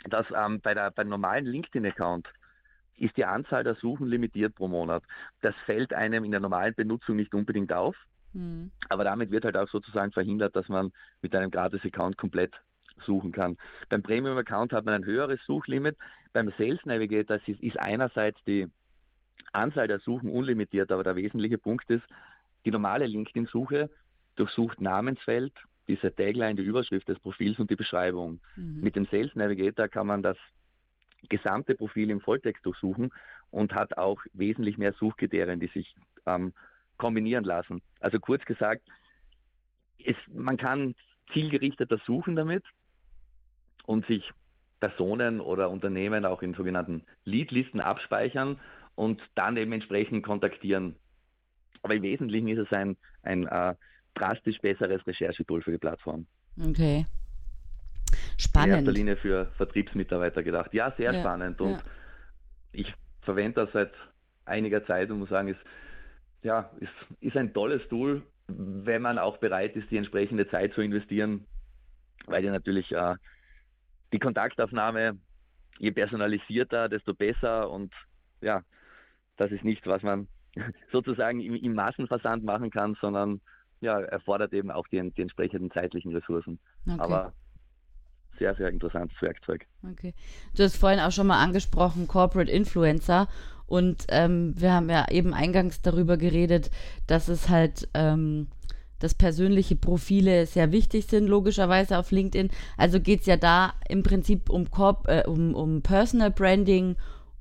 dass 0.05 0.25
ähm, 0.35 0.61
bei 0.61 0.73
der, 0.73 0.91
beim 0.91 1.09
normalen 1.09 1.45
LinkedIn-Account 1.45 2.27
ist 2.97 3.15
die 3.17 3.25
Anzahl 3.25 3.63
der 3.63 3.75
Suchen 3.75 4.07
limitiert 4.07 4.55
pro 4.55 4.67
Monat. 4.67 5.03
Das 5.41 5.55
fällt 5.65 5.93
einem 5.93 6.23
in 6.23 6.31
der 6.31 6.39
normalen 6.39 6.73
Benutzung 6.73 7.15
nicht 7.15 7.33
unbedingt 7.33 7.71
auf. 7.73 7.95
Mhm. 8.33 8.71
Aber 8.89 9.03
damit 9.03 9.31
wird 9.31 9.45
halt 9.45 9.57
auch 9.57 9.69
sozusagen 9.69 10.11
verhindert, 10.11 10.55
dass 10.55 10.67
man 10.67 10.91
mit 11.21 11.35
einem 11.35 11.51
Gratis-Account 11.51 12.17
komplett 12.17 12.53
suchen 13.01 13.31
kann. 13.31 13.57
Beim 13.89 14.01
Premium-Account 14.01 14.73
hat 14.73 14.85
man 14.85 14.93
ein 14.93 15.05
höheres 15.05 15.39
Suchlimit. 15.45 15.97
Beim 16.33 16.51
Sales 16.57 16.79
Navigator 16.85 17.37
ist, 17.45 17.61
ist 17.61 17.79
einerseits 17.79 18.43
die 18.45 18.67
Anzahl 19.51 19.87
der 19.87 19.99
Suchen 19.99 20.29
unlimitiert, 20.29 20.91
aber 20.91 21.03
der 21.03 21.15
wesentliche 21.15 21.57
Punkt 21.57 21.89
ist, 21.89 22.03
die 22.65 22.71
normale 22.71 23.05
LinkedIn-Suche 23.05 23.89
durchsucht 24.35 24.81
Namensfeld, 24.81 25.53
diese 25.87 26.13
Tagline, 26.13 26.55
die 26.55 26.63
Überschrift 26.63 27.07
des 27.09 27.19
Profils 27.19 27.57
und 27.59 27.69
die 27.69 27.75
Beschreibung. 27.75 28.39
Mhm. 28.55 28.81
Mit 28.81 28.95
dem 28.95 29.05
Sales 29.05 29.35
Navigator 29.35 29.87
kann 29.87 30.07
man 30.07 30.21
das 30.21 30.37
gesamte 31.27 31.75
Profil 31.75 32.09
im 32.11 32.21
Volltext 32.21 32.65
durchsuchen 32.65 33.11
und 33.51 33.73
hat 33.73 33.97
auch 33.97 34.21
wesentlich 34.33 34.77
mehr 34.77 34.93
Suchkriterien, 34.93 35.59
die 35.59 35.67
sich 35.67 35.95
ähm, 36.25 36.53
kombinieren 36.97 37.43
lassen. 37.43 37.81
Also 37.99 38.19
kurz 38.19 38.45
gesagt, 38.45 38.83
es, 40.05 40.15
man 40.31 40.57
kann 40.57 40.95
zielgerichteter 41.33 41.99
suchen 42.05 42.35
damit 42.35 42.63
und 43.89 44.05
sich 44.05 44.23
Personen 44.79 45.41
oder 45.41 45.71
Unternehmen 45.71 46.23
auch 46.23 46.43
in 46.43 46.53
sogenannten 46.53 47.01
Leadlisten 47.25 47.81
abspeichern 47.81 48.59
und 48.93 49.19
dann 49.33 49.57
eben 49.57 49.71
entsprechend 49.71 50.23
kontaktieren. 50.23 50.95
Aber 51.81 51.95
im 51.95 52.03
Wesentlichen 52.03 52.49
ist 52.49 52.59
es 52.59 52.71
ein, 52.71 52.97
ein 53.23 53.47
äh, 53.47 53.73
drastisch 54.13 54.59
besseres 54.59 55.05
Recherchetool 55.07 55.63
für 55.63 55.71
die 55.71 55.79
Plattform. 55.79 56.27
Okay. 56.63 57.07
Spannend. 58.37 58.69
In 58.69 58.75
erster 58.75 58.91
Linie 58.91 59.17
für 59.17 59.47
Vertriebsmitarbeiter 59.57 60.43
gedacht. 60.43 60.71
Ja, 60.71 60.93
sehr 60.95 61.11
ja, 61.11 61.19
spannend. 61.21 61.59
Und 61.59 61.71
ja. 61.71 61.83
ich 62.73 62.93
verwende 63.21 63.65
das 63.65 63.73
seit 63.73 63.93
einiger 64.45 64.85
Zeit 64.85 65.09
und 65.09 65.17
muss 65.17 65.29
sagen, 65.29 65.47
ist, 65.47 65.59
ja, 66.43 66.69
ist, 66.79 66.93
ist 67.21 67.35
ein 67.35 67.55
tolles 67.55 67.81
Tool, 67.89 68.21
wenn 68.45 69.01
man 69.01 69.17
auch 69.17 69.37
bereit 69.37 69.75
ist, 69.75 69.89
die 69.89 69.97
entsprechende 69.97 70.47
Zeit 70.47 70.75
zu 70.75 70.81
investieren, 70.81 71.47
weil 72.27 72.43
dir 72.43 72.51
natürlich 72.51 72.91
äh, 72.91 73.15
die 74.11 74.19
Kontaktaufnahme, 74.19 75.17
je 75.77 75.91
personalisierter, 75.91 76.89
desto 76.89 77.13
besser 77.13 77.69
und 77.69 77.93
ja, 78.41 78.63
das 79.37 79.51
ist 79.51 79.63
nichts, 79.63 79.85
was 79.87 80.01
man 80.03 80.27
sozusagen 80.91 81.39
im, 81.39 81.55
im 81.55 81.73
Massenversand 81.73 82.43
machen 82.43 82.69
kann, 82.69 82.97
sondern 83.01 83.41
ja, 83.81 83.99
erfordert 83.99 84.53
eben 84.53 84.71
auch 84.71 84.87
die, 84.87 85.11
die 85.11 85.21
entsprechenden 85.21 85.71
zeitlichen 85.71 86.13
Ressourcen. 86.13 86.59
Okay. 86.85 86.99
Aber 86.99 87.33
sehr, 88.37 88.55
sehr 88.55 88.69
interessantes 88.69 89.21
Werkzeug. 89.21 89.65
Okay. 89.89 90.13
Du 90.55 90.63
hast 90.63 90.77
vorhin 90.77 90.99
auch 90.99 91.11
schon 91.11 91.27
mal 91.27 91.43
angesprochen, 91.43 92.07
Corporate 92.07 92.51
Influencer. 92.51 93.27
Und 93.67 94.05
ähm, 94.09 94.53
wir 94.57 94.73
haben 94.73 94.89
ja 94.89 95.05
eben 95.09 95.33
eingangs 95.33 95.81
darüber 95.81 96.17
geredet, 96.17 96.71
dass 97.05 97.27
es 97.27 97.49
halt, 97.49 97.87
ähm, 97.93 98.47
dass 98.99 99.15
persönliche 99.15 99.75
Profile 99.75 100.45
sehr 100.45 100.71
wichtig 100.71 101.07
sind, 101.07 101.27
logischerweise 101.27 101.97
auf 101.97 102.11
LinkedIn. 102.11 102.49
Also 102.77 102.99
geht 102.99 103.21
es 103.21 103.25
ja 103.25 103.37
da 103.37 103.73
im 103.87 104.03
Prinzip 104.03 104.49
um, 104.49 104.69
Corp 104.69 105.07
äh, 105.07 105.23
um, 105.25 105.55
um 105.55 105.81
Personal 105.81 106.31
Branding 106.31 106.95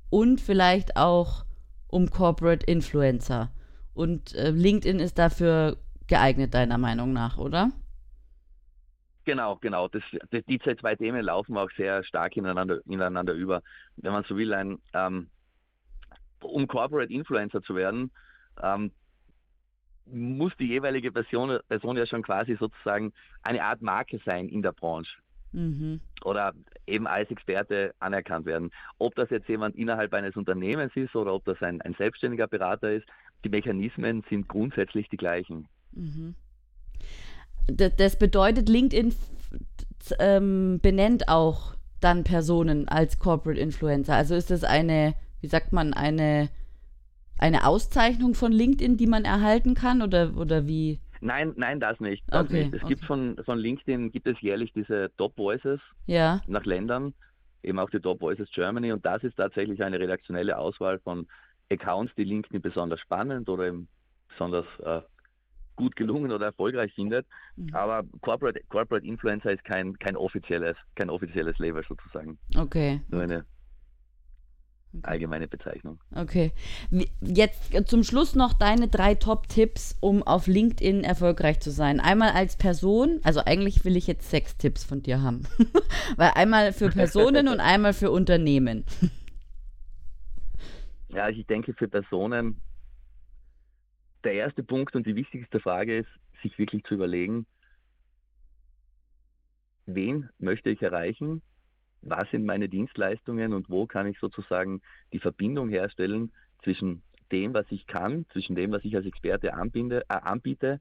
und 0.09 0.41
vielleicht 0.41 0.97
auch 0.97 1.45
um 1.87 2.09
Corporate 2.09 2.65
Influencer. 2.65 3.51
Und 3.93 4.33
äh, 4.35 4.51
LinkedIn 4.51 4.99
ist 4.99 5.19
dafür 5.19 5.77
geeignet, 6.07 6.53
deiner 6.53 6.77
Meinung 6.77 7.13
nach, 7.13 7.37
oder? 7.37 7.71
Genau, 9.25 9.57
genau. 9.57 9.87
Das, 9.87 10.01
das, 10.31 10.43
die 10.45 10.59
zwei 10.59 10.95
Themen 10.95 11.21
laufen 11.23 11.57
auch 11.57 11.69
sehr 11.77 12.03
stark 12.03 12.35
ineinander, 12.35 12.79
ineinander 12.87 13.33
über. 13.33 13.61
Wenn 13.97 14.11
man 14.11 14.23
so 14.23 14.35
will, 14.37 14.53
ein, 14.53 14.79
ähm, 14.93 15.29
um 16.41 16.67
Corporate 16.67 17.13
Influencer 17.13 17.61
zu 17.61 17.75
werden, 17.75 18.11
ähm, 18.61 18.91
muss 20.11 20.53
die 20.57 20.67
jeweilige 20.67 21.11
Person, 21.11 21.59
Person 21.67 21.97
ja 21.97 22.05
schon 22.05 22.23
quasi 22.23 22.55
sozusagen 22.59 23.13
eine 23.43 23.63
Art 23.63 23.81
Marke 23.81 24.19
sein 24.25 24.49
in 24.49 24.61
der 24.61 24.71
Branche. 24.71 25.17
Mhm. 25.51 25.99
Oder 26.23 26.53
eben 26.85 27.07
als 27.07 27.29
Experte 27.31 27.93
anerkannt 27.99 28.45
werden. 28.45 28.71
Ob 28.97 29.15
das 29.15 29.29
jetzt 29.29 29.47
jemand 29.47 29.75
innerhalb 29.75 30.13
eines 30.13 30.35
Unternehmens 30.35 30.95
ist 30.95 31.15
oder 31.15 31.33
ob 31.33 31.45
das 31.45 31.61
ein, 31.61 31.81
ein 31.81 31.95
selbstständiger 31.95 32.47
Berater 32.47 32.91
ist, 32.91 33.07
die 33.43 33.49
Mechanismen 33.49 34.23
sind 34.29 34.47
grundsätzlich 34.47 35.09
die 35.09 35.17
gleichen. 35.17 35.67
Mhm. 35.93 36.35
Das 37.67 38.17
bedeutet, 38.17 38.67
LinkedIn 38.67 39.13
ähm, 40.19 40.79
benennt 40.81 41.29
auch 41.29 41.75
dann 41.99 42.23
Personen 42.23 42.87
als 42.87 43.19
Corporate 43.19 43.59
Influencer. 43.59 44.15
Also 44.15 44.35
ist 44.35 44.51
das 44.51 44.63
eine, 44.63 45.15
wie 45.41 45.47
sagt 45.47 45.73
man, 45.73 45.93
eine, 45.93 46.49
eine 47.39 47.65
Auszeichnung 47.65 48.35
von 48.35 48.51
LinkedIn, 48.51 48.97
die 48.97 49.07
man 49.07 49.25
erhalten 49.25 49.73
kann 49.73 50.01
oder, 50.01 50.35
oder 50.35 50.67
wie? 50.67 50.99
Nein, 51.21 51.53
nein, 51.57 51.79
das 51.79 51.99
nicht. 51.99 52.23
Das 52.27 52.45
okay, 52.45 52.65
nicht. 52.65 52.73
Es 52.73 52.83
okay. 52.83 52.93
gibt 52.93 53.05
von, 53.05 53.37
von 53.43 53.57
LinkedIn 53.57 54.11
gibt 54.11 54.27
es 54.27 54.39
jährlich 54.41 54.71
diese 54.73 55.11
Top 55.17 55.37
Voices 55.37 55.79
ja. 56.05 56.41
nach 56.47 56.65
Ländern, 56.65 57.13
eben 57.63 57.79
auch 57.79 57.89
die 57.89 57.99
Top 57.99 58.21
Voices 58.21 58.49
Germany 58.53 58.91
und 58.91 59.05
das 59.05 59.23
ist 59.23 59.35
tatsächlich 59.35 59.83
eine 59.83 59.99
redaktionelle 59.99 60.57
Auswahl 60.57 60.99
von 60.99 61.27
Accounts, 61.71 62.13
die 62.15 62.23
LinkedIn 62.23 62.61
besonders 62.61 62.99
spannend 62.99 63.49
oder 63.49 63.67
eben 63.67 63.87
besonders 64.29 64.65
äh, 64.83 65.01
gut 65.75 65.95
gelungen 65.95 66.31
oder 66.31 66.47
erfolgreich 66.47 66.93
findet. 66.93 67.25
Mhm. 67.55 67.73
Aber 67.73 68.03
Corporate, 68.21 68.61
Corporate 68.69 69.05
Influencer 69.05 69.51
ist 69.51 69.63
kein, 69.63 69.97
kein 69.99 70.15
offizielles, 70.15 70.75
kein 70.95 71.09
offizielles 71.09 71.57
Label 71.57 71.83
sozusagen. 71.87 72.37
Okay. 72.57 73.01
Nur 73.09 73.21
eine 73.21 73.45
okay. 74.93 75.03
allgemeine 75.03 75.47
Bezeichnung. 75.47 75.99
Okay. 76.15 76.51
Jetzt 77.21 77.87
zum 77.87 78.03
Schluss 78.03 78.35
noch 78.35 78.53
deine 78.53 78.87
drei 78.87 79.15
Top-Tipps, 79.15 79.97
um 80.01 80.23
auf 80.23 80.47
LinkedIn 80.47 81.03
erfolgreich 81.03 81.59
zu 81.59 81.71
sein. 81.71 81.99
Einmal 81.99 82.31
als 82.31 82.57
Person, 82.57 83.19
also 83.23 83.41
eigentlich 83.45 83.85
will 83.85 83.95
ich 83.95 84.07
jetzt 84.07 84.29
sechs 84.29 84.57
Tipps 84.57 84.83
von 84.83 85.01
dir 85.01 85.21
haben. 85.21 85.43
Weil 86.17 86.31
einmal 86.35 86.73
für 86.73 86.89
Personen 86.89 87.47
und 87.47 87.59
einmal 87.59 87.93
für 87.93 88.11
Unternehmen. 88.11 88.85
ja, 91.09 91.29
ich 91.29 91.45
denke 91.47 91.73
für 91.73 91.87
Personen 91.87 92.61
der 94.23 94.33
erste 94.33 94.63
Punkt 94.63 94.95
und 94.95 95.07
die 95.07 95.15
wichtigste 95.15 95.59
Frage 95.59 95.99
ist, 95.99 96.09
sich 96.41 96.57
wirklich 96.57 96.83
zu 96.83 96.95
überlegen, 96.95 97.45
wen 99.85 100.29
möchte 100.39 100.69
ich 100.69 100.81
erreichen, 100.81 101.41
was 102.01 102.29
sind 102.31 102.45
meine 102.45 102.69
Dienstleistungen 102.69 103.53
und 103.53 103.69
wo 103.69 103.85
kann 103.85 104.07
ich 104.07 104.17
sozusagen 104.19 104.81
die 105.11 105.19
Verbindung 105.19 105.69
herstellen 105.69 106.31
zwischen 106.63 107.01
dem, 107.31 107.53
was 107.53 107.65
ich 107.69 107.85
kann, 107.87 108.25
zwischen 108.31 108.55
dem, 108.55 108.71
was 108.71 108.83
ich 108.85 108.95
als 108.95 109.05
Experte 109.05 109.53
anbinde, 109.53 110.03
äh, 110.09 110.13
anbiete 110.13 110.79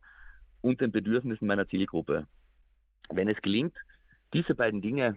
und 0.60 0.80
den 0.80 0.92
Bedürfnissen 0.92 1.46
meiner 1.46 1.68
Zielgruppe. 1.68 2.26
Wenn 3.10 3.28
es 3.28 3.40
gelingt, 3.42 3.76
diese 4.32 4.54
beiden 4.54 4.80
Dinge 4.80 5.16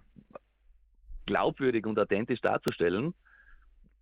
glaubwürdig 1.25 1.85
und 1.85 1.99
authentisch 1.99 2.41
darzustellen, 2.41 3.13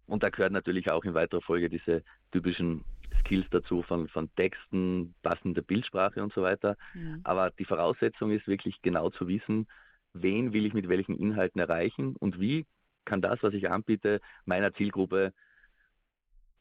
und 0.07 0.23
da 0.23 0.29
gehört 0.29 0.51
natürlich 0.51 0.89
auch 0.89 1.03
in 1.03 1.13
weiterer 1.13 1.41
Folge 1.41 1.69
diese 1.69 2.03
typischen 2.31 2.83
Skills 3.19 3.45
dazu 3.51 3.83
von, 3.83 4.07
von 4.07 4.33
Texten, 4.35 5.13
passende 5.21 5.62
Bildsprache 5.62 6.23
und 6.23 6.33
so 6.33 6.41
weiter. 6.41 6.77
Ja. 6.95 7.17
Aber 7.23 7.51
die 7.51 7.65
Voraussetzung 7.65 8.31
ist 8.31 8.47
wirklich 8.47 8.81
genau 8.81 9.12
zu 9.12 9.27
wissen, 9.27 9.67
wen 10.13 10.54
will 10.54 10.65
ich 10.65 10.74
mit 10.74 10.89
welchen 10.89 11.17
Inhalten 11.17 11.60
erreichen 11.60 12.15
und 12.15 12.39
wie 12.39 12.65
kann 13.06 13.22
das, 13.22 13.41
was 13.41 13.54
ich 13.54 13.69
anbiete, 13.69 14.22
meiner 14.45 14.74
Zielgruppe 14.74 15.34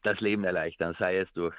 das 0.02 0.20
Leben 0.20 0.44
erleichtern, 0.44 0.96
sei 0.98 1.18
es 1.18 1.32
durch 1.32 1.54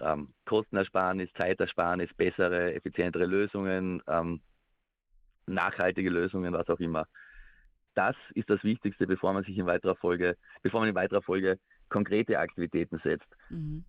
ähm, 0.00 0.34
Kostenersparnis, 0.46 1.30
Zeitersparnis, 1.34 2.12
bessere, 2.14 2.74
effizientere 2.74 3.26
Lösungen, 3.26 4.02
ähm, 4.08 4.40
nachhaltige 5.46 6.10
Lösungen, 6.10 6.52
was 6.52 6.68
auch 6.68 6.80
immer. 6.80 7.06
Das 7.94 8.16
ist 8.34 8.48
das 8.48 8.62
Wichtigste, 8.64 9.06
bevor 9.06 9.32
man 9.32 9.44
sich 9.44 9.56
in 9.58 9.66
weiterer 9.66 9.96
Folge, 9.96 10.36
bevor 10.62 10.80
man 10.80 10.88
in 10.88 10.94
weiterer 10.94 11.22
Folge 11.22 11.58
konkrete 11.88 12.38
Aktivitäten 12.38 12.98
setzt. 13.04 13.28
Mhm. 13.50 13.84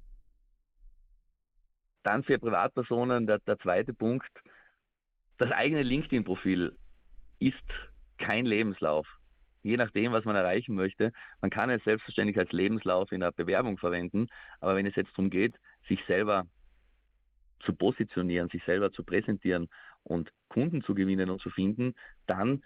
Dann 2.03 2.23
für 2.23 2.37
Privatpersonen 2.37 3.25
der, 3.25 3.39
der 3.39 3.57
zweite 3.59 3.93
Punkt, 3.93 4.29
das 5.37 5.51
eigene 5.51 5.83
LinkedIn-Profil 5.83 6.77
ist 7.47 7.63
kein 8.17 8.45
Lebenslauf. 8.45 9.07
Je 9.61 9.77
nachdem, 9.77 10.11
was 10.11 10.25
man 10.25 10.35
erreichen 10.35 10.75
möchte. 10.75 11.13
Man 11.41 11.49
kann 11.49 11.69
es 11.69 11.83
selbstverständlich 11.83 12.37
als 12.37 12.51
Lebenslauf 12.51 13.11
in 13.11 13.21
der 13.21 13.31
Bewerbung 13.31 13.77
verwenden, 13.77 14.27
aber 14.59 14.75
wenn 14.75 14.85
es 14.85 14.95
jetzt 14.95 15.11
darum 15.11 15.29
geht, 15.29 15.55
sich 15.87 16.03
selber 16.05 16.45
zu 17.61 17.73
positionieren, 17.73 18.49
sich 18.49 18.63
selber 18.65 18.91
zu 18.91 19.03
präsentieren 19.03 19.69
und 20.03 20.31
Kunden 20.49 20.83
zu 20.83 20.93
gewinnen 20.93 21.29
und 21.29 21.41
zu 21.41 21.49
finden, 21.49 21.95
dann 22.27 22.61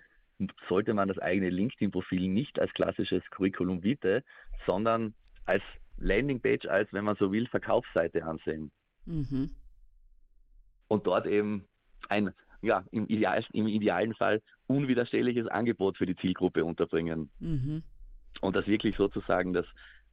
sollte 0.67 0.93
man 0.93 1.07
das 1.07 1.19
eigene 1.19 1.49
LinkedIn-Profil 1.49 2.27
nicht 2.27 2.59
als 2.59 2.73
klassisches 2.73 3.23
Curriculum 3.31 3.83
vitae, 3.83 4.23
sondern 4.65 5.13
als 5.45 5.63
Landingpage, 5.97 6.67
als, 6.67 6.91
wenn 6.93 7.05
man 7.05 7.15
so 7.15 7.31
will, 7.31 7.47
Verkaufsseite 7.47 8.23
ansehen. 8.25 8.71
Mhm. 9.05 9.55
Und 10.87 11.07
dort 11.07 11.25
eben 11.25 11.65
ein, 12.09 12.33
ja, 12.61 12.83
im, 12.91 13.07
Ideal, 13.07 13.43
im 13.53 13.67
idealen 13.67 14.13
Fall 14.13 14.41
unwiderstehliches 14.67 15.47
Angebot 15.47 15.97
für 15.97 16.05
die 16.05 16.15
Zielgruppe 16.15 16.65
unterbringen. 16.65 17.29
Mhm. 17.39 17.83
Und 18.41 18.55
das 18.55 18.67
wirklich 18.67 18.95
sozusagen, 18.95 19.53
dass 19.53 19.65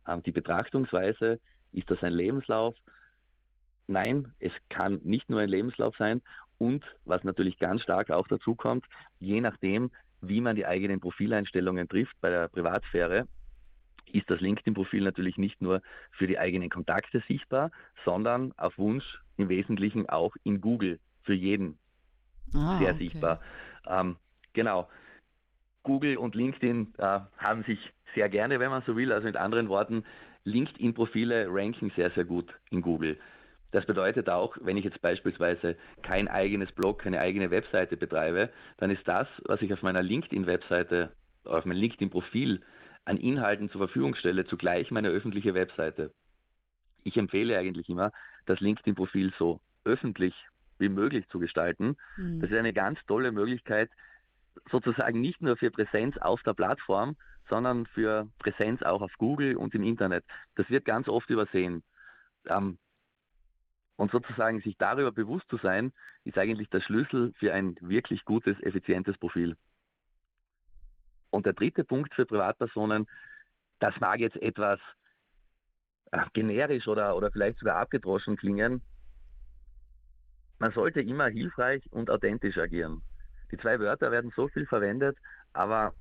ähm, 0.06 0.22
die 0.22 0.32
Betrachtungsweise, 0.32 1.40
ist 1.72 1.90
das 1.90 2.02
ein 2.02 2.12
Lebenslauf? 2.12 2.74
Nein, 3.86 4.32
es 4.38 4.52
kann 4.68 5.00
nicht 5.04 5.28
nur 5.28 5.40
ein 5.40 5.48
Lebenslauf 5.48 5.96
sein. 5.96 6.22
Und 6.58 6.84
was 7.04 7.24
natürlich 7.24 7.58
ganz 7.58 7.82
stark 7.82 8.10
auch 8.10 8.28
dazu 8.28 8.54
kommt, 8.54 8.86
je 9.20 9.40
nachdem, 9.40 9.90
wie 10.20 10.40
man 10.40 10.56
die 10.56 10.66
eigenen 10.66 11.00
Profileinstellungen 11.00 11.88
trifft 11.88 12.14
bei 12.20 12.30
der 12.30 12.48
Privatsphäre, 12.48 13.26
ist 14.12 14.30
das 14.30 14.40
LinkedIn-Profil 14.40 15.02
natürlich 15.02 15.36
nicht 15.36 15.60
nur 15.60 15.82
für 16.12 16.26
die 16.26 16.38
eigenen 16.38 16.70
Kontakte 16.70 17.22
sichtbar, 17.26 17.72
sondern 18.04 18.52
auf 18.56 18.78
Wunsch 18.78 19.04
im 19.36 19.48
Wesentlichen 19.48 20.08
auch 20.08 20.36
in 20.44 20.60
Google 20.60 21.00
für 21.22 21.34
jeden 21.34 21.78
ah, 22.52 22.78
sehr 22.78 22.94
okay. 22.94 23.04
sichtbar. 23.04 23.40
Ähm, 23.86 24.16
genau. 24.52 24.88
Google 25.82 26.16
und 26.16 26.34
LinkedIn 26.34 26.94
äh, 26.98 27.20
haben 27.38 27.62
sich 27.64 27.78
sehr 28.14 28.28
gerne, 28.28 28.58
wenn 28.58 28.70
man 28.70 28.82
so 28.86 28.96
will. 28.96 29.12
Also 29.12 29.26
mit 29.26 29.36
anderen 29.36 29.68
Worten, 29.68 30.04
LinkedIn-Profile 30.44 31.46
ranken 31.48 31.92
sehr, 31.96 32.10
sehr 32.10 32.24
gut 32.24 32.52
in 32.70 32.82
Google. 32.82 33.18
Das 33.70 33.86
bedeutet 33.86 34.28
auch, 34.30 34.56
wenn 34.60 34.76
ich 34.76 34.84
jetzt 34.84 35.02
beispielsweise 35.02 35.76
kein 36.02 36.28
eigenes 36.28 36.70
Blog, 36.72 37.00
keine 37.00 37.20
eigene 37.20 37.50
Webseite 37.50 37.96
betreibe, 37.96 38.50
dann 38.76 38.90
ist 38.90 39.06
das, 39.06 39.26
was 39.46 39.60
ich 39.62 39.72
auf 39.72 39.82
meiner 39.82 40.02
LinkedIn-Webseite, 40.02 41.12
auf 41.44 41.64
meinem 41.64 41.78
LinkedIn-Profil 41.78 42.62
an 43.04 43.16
Inhalten 43.16 43.70
zur 43.70 43.80
Verfügung 43.80 44.14
stelle, 44.14 44.46
zugleich 44.46 44.90
meine 44.90 45.08
öffentliche 45.08 45.54
Webseite. 45.54 46.12
ich 47.02 47.16
empfehle 47.16 47.58
eigentlich 47.58 47.88
immer, 47.88 48.12
das 48.46 48.60
LinkedIn-Profil 48.60 49.32
so 49.38 49.60
öffentlich 49.84 50.34
wie 50.78 50.88
möglich 50.88 51.28
zu 51.28 51.38
gestalten. 51.38 51.96
Mhm. 52.16 52.40
Das 52.40 52.50
ist 52.50 52.56
eine 52.56 52.72
ganz 52.72 52.98
tolle 53.06 53.32
Möglichkeit, 53.32 53.90
sozusagen 54.70 55.20
nicht 55.20 55.42
nur 55.42 55.56
für 55.56 55.70
Präsenz 55.70 56.16
auf 56.18 56.42
der 56.42 56.54
Plattform, 56.54 57.16
sondern 57.48 57.86
für 57.86 58.28
Präsenz 58.38 58.82
auch 58.82 59.02
auf 59.02 59.12
Google 59.18 59.56
und 59.56 59.74
im 59.74 59.82
Internet. 59.82 60.24
Das 60.54 60.68
wird 60.70 60.84
ganz 60.84 61.08
oft 61.08 61.28
übersehen. 61.30 61.82
Ähm, 62.46 62.78
und 63.96 64.10
sozusagen 64.10 64.60
sich 64.60 64.76
darüber 64.76 65.12
bewusst 65.12 65.48
zu 65.48 65.56
sein, 65.58 65.92
ist 66.24 66.38
eigentlich 66.38 66.68
der 66.70 66.80
Schlüssel 66.80 67.32
für 67.38 67.52
ein 67.52 67.76
wirklich 67.80 68.24
gutes, 68.24 68.60
effizientes 68.60 69.16
Profil. 69.18 69.56
Und 71.30 71.46
der 71.46 71.52
dritte 71.52 71.84
Punkt 71.84 72.14
für 72.14 72.26
Privatpersonen, 72.26 73.06
das 73.78 73.98
mag 74.00 74.20
jetzt 74.20 74.36
etwas 74.36 74.80
äh, 76.12 76.24
generisch 76.32 76.88
oder, 76.88 77.16
oder 77.16 77.30
vielleicht 77.30 77.58
sogar 77.58 77.76
abgedroschen 77.76 78.36
klingen. 78.36 78.82
Man 80.64 80.72
sollte 80.72 81.02
immer 81.02 81.26
hilfreich 81.26 81.82
und 81.90 82.08
authentisch 82.08 82.56
agieren. 82.56 83.02
Die 83.50 83.58
zwei 83.58 83.78
Wörter 83.80 84.10
werden 84.10 84.32
so 84.34 84.48
viel 84.48 84.64
verwendet, 84.64 85.14
aber 85.52 85.92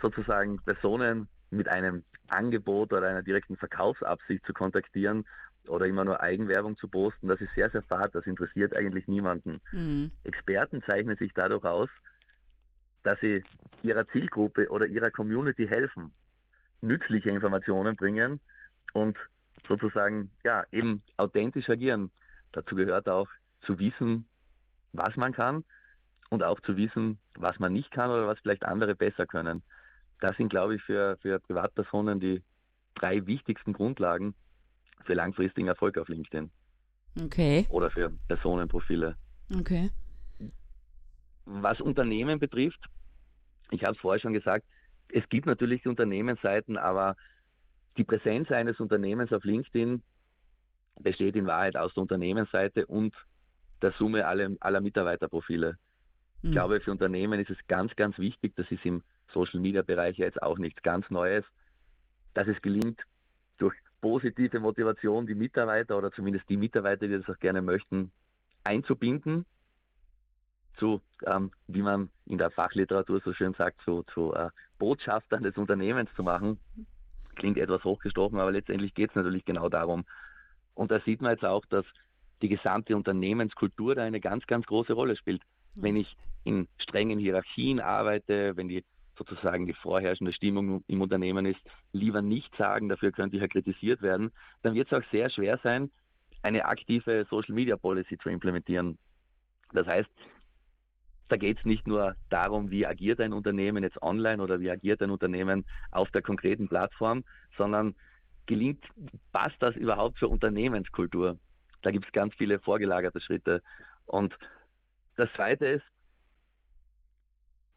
sozusagen 0.00 0.62
Personen 0.62 1.28
mit 1.50 1.68
einem 1.68 2.04
Angebot 2.28 2.94
oder 2.94 3.06
einer 3.06 3.22
direkten 3.22 3.58
Verkaufsabsicht 3.58 4.46
zu 4.46 4.54
kontaktieren 4.54 5.26
oder 5.68 5.84
immer 5.84 6.06
nur 6.06 6.22
Eigenwerbung 6.22 6.78
zu 6.78 6.88
posten, 6.88 7.28
das 7.28 7.38
ist 7.42 7.52
sehr, 7.54 7.68
sehr 7.68 7.82
fad, 7.82 8.14
das 8.14 8.24
interessiert 8.24 8.74
eigentlich 8.74 9.06
niemanden. 9.08 9.60
Mhm. 9.72 10.10
Experten 10.24 10.82
zeichnen 10.84 11.18
sich 11.18 11.34
dadurch 11.34 11.64
aus, 11.64 11.90
dass 13.02 13.20
sie 13.20 13.44
ihrer 13.82 14.08
Zielgruppe 14.08 14.70
oder 14.70 14.86
ihrer 14.86 15.10
Community 15.10 15.68
helfen, 15.68 16.14
nützliche 16.80 17.28
Informationen 17.28 17.94
bringen 17.94 18.40
und 18.94 19.18
sozusagen 19.68 20.30
ja 20.44 20.64
eben 20.72 21.02
authentisch 21.18 21.68
agieren. 21.68 22.10
Dazu 22.52 22.74
gehört 22.74 23.08
auch 23.08 23.28
zu 23.62 23.78
wissen, 23.78 24.26
was 24.92 25.16
man 25.16 25.32
kann 25.32 25.64
und 26.30 26.42
auch 26.42 26.60
zu 26.60 26.76
wissen, 26.76 27.18
was 27.34 27.58
man 27.58 27.72
nicht 27.72 27.90
kann 27.90 28.10
oder 28.10 28.26
was 28.26 28.38
vielleicht 28.40 28.64
andere 28.64 28.94
besser 28.94 29.26
können. 29.26 29.62
Das 30.20 30.36
sind, 30.36 30.48
glaube 30.48 30.76
ich, 30.76 30.82
für, 30.82 31.16
für 31.22 31.38
Privatpersonen 31.40 32.20
die 32.20 32.42
drei 32.94 33.26
wichtigsten 33.26 33.72
Grundlagen 33.72 34.34
für 35.04 35.14
langfristigen 35.14 35.68
Erfolg 35.68 35.96
auf 35.98 36.08
LinkedIn. 36.08 36.50
Okay. 37.22 37.66
Oder 37.70 37.90
für 37.90 38.12
Personenprofile. 38.28 39.16
Okay. 39.58 39.90
Was 41.46 41.80
Unternehmen 41.80 42.38
betrifft, 42.38 42.80
ich 43.70 43.82
habe 43.82 43.94
es 43.94 44.00
vorher 44.00 44.20
schon 44.20 44.32
gesagt, 44.32 44.64
es 45.08 45.28
gibt 45.28 45.46
natürlich 45.46 45.82
die 45.82 45.88
Unternehmensseiten, 45.88 46.76
aber 46.76 47.16
die 47.96 48.04
Präsenz 48.04 48.50
eines 48.50 48.78
Unternehmens 48.78 49.32
auf 49.32 49.44
LinkedIn 49.44 50.02
besteht 51.02 51.36
in 51.36 51.46
Wahrheit 51.46 51.76
aus 51.76 51.92
der 51.94 52.02
Unternehmensseite 52.02 52.86
und 52.86 53.14
der 53.82 53.92
Summe 53.92 54.26
aller, 54.26 54.50
aller 54.60 54.80
Mitarbeiterprofile. 54.80 55.76
Ich 56.42 56.48
hm. 56.48 56.52
glaube, 56.52 56.80
für 56.80 56.90
Unternehmen 56.90 57.40
ist 57.40 57.50
es 57.50 57.58
ganz, 57.68 57.94
ganz 57.96 58.18
wichtig, 58.18 58.54
das 58.56 58.70
ist 58.70 58.84
im 58.84 59.02
Social 59.32 59.60
Media 59.60 59.82
Bereich 59.82 60.16
jetzt 60.18 60.42
auch 60.42 60.58
nichts 60.58 60.82
ganz 60.82 61.08
Neues, 61.10 61.44
dass 62.34 62.48
es 62.48 62.60
gelingt, 62.62 63.00
durch 63.58 63.74
positive 64.00 64.60
Motivation 64.60 65.26
die 65.26 65.34
Mitarbeiter 65.34 65.96
oder 65.98 66.10
zumindest 66.12 66.48
die 66.48 66.56
Mitarbeiter, 66.56 67.06
die 67.06 67.18
das 67.18 67.28
auch 67.28 67.38
gerne 67.38 67.62
möchten, 67.62 68.10
einzubinden, 68.64 69.44
zu, 70.78 71.00
ähm, 71.26 71.50
wie 71.66 71.82
man 71.82 72.10
in 72.26 72.38
der 72.38 72.50
Fachliteratur 72.50 73.20
so 73.24 73.32
schön 73.32 73.54
sagt, 73.54 73.80
zu, 73.82 74.02
zu 74.14 74.32
äh, 74.34 74.48
Botschaftern 74.78 75.42
des 75.42 75.56
Unternehmens 75.56 76.08
zu 76.16 76.22
machen. 76.22 76.58
Klingt 77.36 77.58
etwas 77.58 77.84
hochgestochen, 77.84 78.40
aber 78.40 78.50
letztendlich 78.50 78.94
geht 78.94 79.10
es 79.10 79.16
natürlich 79.16 79.44
genau 79.44 79.68
darum. 79.68 80.04
Und 80.80 80.90
da 80.90 80.98
sieht 81.00 81.20
man 81.20 81.32
jetzt 81.32 81.44
auch, 81.44 81.66
dass 81.66 81.84
die 82.40 82.48
gesamte 82.48 82.96
Unternehmenskultur 82.96 83.94
da 83.94 84.02
eine 84.02 84.18
ganz, 84.18 84.46
ganz 84.46 84.64
große 84.64 84.94
Rolle 84.94 85.14
spielt. 85.14 85.42
Wenn 85.74 85.94
ich 85.94 86.16
in 86.44 86.68
strengen 86.78 87.18
Hierarchien 87.18 87.80
arbeite, 87.80 88.56
wenn 88.56 88.68
die 88.68 88.82
sozusagen 89.18 89.66
die 89.66 89.74
vorherrschende 89.74 90.32
Stimmung 90.32 90.82
im 90.86 91.02
Unternehmen 91.02 91.44
ist, 91.44 91.60
lieber 91.92 92.22
nicht 92.22 92.56
sagen, 92.56 92.88
dafür 92.88 93.12
könnte 93.12 93.36
ich 93.36 93.42
ja 93.42 93.48
kritisiert 93.48 94.00
werden, 94.00 94.32
dann 94.62 94.72
wird 94.72 94.90
es 94.90 94.98
auch 94.98 95.06
sehr 95.10 95.28
schwer 95.28 95.60
sein, 95.62 95.90
eine 96.40 96.64
aktive 96.64 97.26
Social 97.28 97.54
Media 97.54 97.76
Policy 97.76 98.16
zu 98.16 98.30
implementieren. 98.30 98.96
Das 99.74 99.86
heißt, 99.86 100.08
da 101.28 101.36
geht 101.36 101.58
es 101.58 101.64
nicht 101.66 101.86
nur 101.86 102.16
darum, 102.30 102.70
wie 102.70 102.86
agiert 102.86 103.20
ein 103.20 103.34
Unternehmen 103.34 103.82
jetzt 103.82 104.00
online 104.00 104.42
oder 104.42 104.60
wie 104.60 104.70
agiert 104.70 105.02
ein 105.02 105.10
Unternehmen 105.10 105.66
auf 105.90 106.10
der 106.10 106.22
konkreten 106.22 106.68
Plattform, 106.68 107.22
sondern 107.58 107.94
gelingt, 108.50 108.84
passt 109.32 109.56
das 109.60 109.76
überhaupt 109.76 110.18
für 110.18 110.28
Unternehmenskultur? 110.28 111.38
Da 111.82 111.92
gibt 111.92 112.06
es 112.06 112.12
ganz 112.12 112.34
viele 112.34 112.58
vorgelagerte 112.58 113.20
Schritte. 113.20 113.62
Und 114.06 114.36
das 115.16 115.32
Zweite 115.34 115.66
ist, 115.66 115.84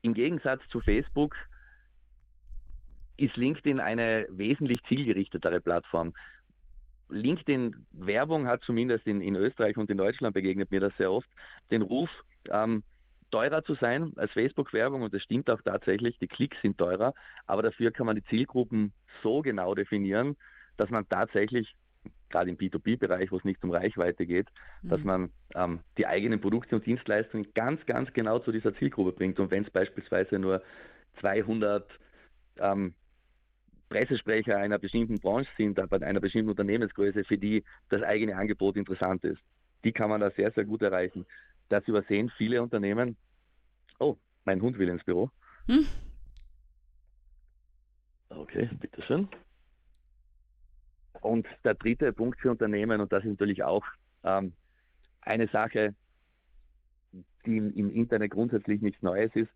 im 0.01 0.15
Gegensatz 0.15 0.62
zu 0.69 0.81
Facebook 0.81 1.36
ist 3.17 3.38
LinkedIn 3.38 3.79
eine 3.79 4.25
wesentlich 4.31 4.83
zielgerichtetere 4.89 5.62
Plattform. 5.62 6.13
LinkedIn-Werbung 7.09 8.47
hat 8.47 8.63
zumindest 8.63 9.05
in, 9.05 9.21
in, 9.21 9.36
Österreich 9.36 9.77
und 9.77 9.91
in 9.91 9.97
Deutschland 9.97 10.33
begegnet 10.33 10.71
mir 10.71 10.79
das 10.79 10.97
sehr 10.97 11.12
oft, 11.12 11.29
den 11.69 11.83
Ruf, 11.83 12.09
ähm, 12.49 12.83
teurer 13.29 13.63
zu 13.63 13.75
sein 13.75 14.13
als 14.15 14.31
Facebook-Werbung 14.31 15.03
und 15.03 15.13
das 15.13 15.21
stimmt 15.21 15.49
auch 15.49 15.62
tatsächlich, 15.62 16.17
die 16.17 16.27
Klicks 16.27 16.57
sind 16.62 16.77
teurer, 16.77 17.13
aber 17.45 17.62
dafür 17.62 17.91
kann 17.91 18.07
man 18.07 18.15
die 18.15 18.23
Zielgruppen 18.25 18.93
so 19.21 19.41
genau 19.41 19.75
definieren, 19.75 20.36
dass 20.77 20.89
man 20.89 21.07
tatsächlich 21.07 21.75
gerade 22.29 22.49
im 22.49 22.57
B2B-Bereich, 22.57 23.31
wo 23.31 23.38
es 23.38 23.43
nicht 23.43 23.63
um 23.63 23.71
Reichweite 23.71 24.25
geht, 24.25 24.47
mhm. 24.81 24.89
dass 24.89 25.03
man 25.03 25.29
ähm, 25.55 25.79
die 25.97 26.07
eigenen 26.07 26.41
Produkte 26.41 26.75
und 26.75 26.86
Dienstleistungen 26.86 27.47
ganz, 27.53 27.86
ganz 27.86 28.12
genau 28.13 28.39
zu 28.39 28.51
dieser 28.51 28.75
Zielgruppe 28.75 29.12
bringt. 29.12 29.39
Und 29.39 29.51
wenn 29.51 29.63
es 29.63 29.69
beispielsweise 29.69 30.39
nur 30.39 30.62
200 31.19 31.88
ähm, 32.57 32.95
Pressesprecher 33.89 34.57
einer 34.57 34.79
bestimmten 34.79 35.19
Branche 35.19 35.49
sind, 35.57 35.79
aber 35.79 36.01
einer 36.01 36.19
bestimmten 36.19 36.49
Unternehmensgröße, 36.49 37.23
für 37.23 37.38
die 37.38 37.63
das 37.89 38.01
eigene 38.01 38.36
Angebot 38.36 38.75
interessant 38.75 39.23
ist, 39.23 39.41
die 39.83 39.91
kann 39.91 40.09
man 40.09 40.21
da 40.21 40.31
sehr, 40.31 40.51
sehr 40.51 40.65
gut 40.65 40.81
erreichen. 40.81 41.25
Das 41.69 41.88
übersehen 41.88 42.31
viele 42.38 42.63
Unternehmen. 42.63 43.15
Oh, 43.99 44.17
mein 44.45 44.62
Hund 44.62 44.79
will 44.79 44.89
ins 44.89 45.03
Büro. 45.03 45.29
Hm. 45.67 45.86
Okay, 48.29 48.69
bitteschön. 48.79 49.27
Und 51.23 51.47
der 51.63 51.73
dritte 51.75 52.12
Punkt 52.12 52.39
für 52.39 52.51
Unternehmen, 52.51 52.99
und 52.99 53.12
das 53.12 53.23
ist 53.23 53.31
natürlich 53.31 53.63
auch 53.63 53.86
ähm, 54.23 54.53
eine 55.21 55.47
Sache, 55.47 55.95
die 57.45 57.57
im 57.57 57.91
Internet 57.91 58.31
grundsätzlich 58.31 58.81
nichts 58.81 59.01
Neues 59.01 59.31
ist, 59.36 59.51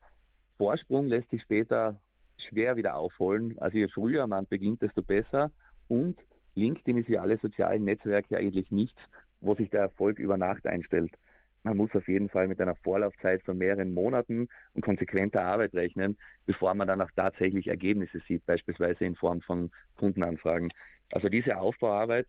Vorsprung 0.57 1.07
lässt 1.07 1.29
sich 1.29 1.41
später 1.41 1.99
schwer 2.37 2.77
wieder 2.77 2.95
aufholen. 2.95 3.57
Also 3.59 3.77
je 3.77 3.87
früher 3.89 4.27
man 4.27 4.47
beginnt, 4.47 4.81
desto 4.81 5.01
besser. 5.01 5.51
Und 5.87 6.17
LinkedIn 6.55 6.97
ist 6.97 7.09
wie 7.09 7.17
alle 7.17 7.37
sozialen 7.37 7.83
Netzwerke 7.83 8.37
eigentlich 8.37 8.71
nichts, 8.71 8.99
wo 9.41 9.55
sich 9.55 9.69
der 9.69 9.81
Erfolg 9.81 10.19
über 10.19 10.37
Nacht 10.37 10.65
einstellt. 10.65 11.11
Man 11.63 11.77
muss 11.77 11.93
auf 11.95 12.07
jeden 12.07 12.29
Fall 12.29 12.47
mit 12.47 12.61
einer 12.61 12.75
Vorlaufzeit 12.75 13.43
von 13.43 13.57
mehreren 13.57 13.93
Monaten 13.93 14.47
und 14.73 14.81
konsequenter 14.81 15.43
Arbeit 15.43 15.73
rechnen, 15.73 16.17
bevor 16.45 16.73
man 16.73 16.87
dann 16.87 17.01
auch 17.01 17.11
tatsächlich 17.15 17.67
Ergebnisse 17.67 18.21
sieht, 18.27 18.45
beispielsweise 18.45 19.05
in 19.05 19.15
Form 19.15 19.41
von 19.41 19.71
Kundenanfragen. 19.97 20.71
Also 21.11 21.29
diese 21.29 21.57
Aufbauarbeit, 21.57 22.27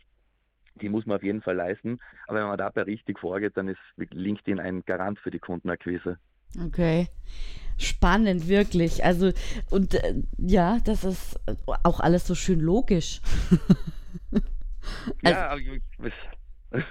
die 0.81 0.88
muss 0.88 1.07
man 1.07 1.17
auf 1.17 1.23
jeden 1.23 1.43
Fall 1.43 1.57
leisten. 1.57 1.99
Aber 2.27 2.41
wenn 2.41 2.47
man 2.47 2.59
dabei 2.59 2.83
richtig 2.83 3.19
vorgeht, 3.19 3.57
dann 3.57 3.69
ist 3.69 3.79
LinkedIn 3.97 4.61
ein 4.61 4.83
Garant 4.85 5.19
für 5.19 5.31
die 5.31 5.38
Kundenakquise. 5.38 6.19
Okay. 6.64 7.09
Spannend, 7.77 8.49
wirklich. 8.49 9.05
Also, 9.05 9.33
und 9.71 9.95
äh, 9.95 10.14
ja, 10.38 10.79
das 10.85 11.05
ist 11.05 11.38
auch 11.85 12.01
alles 12.01 12.27
so 12.27 12.35
schön 12.35 12.61
logisch. 12.61 13.21
ja, 15.23 15.49
also, 15.49 15.64
ich, 16.03 16.85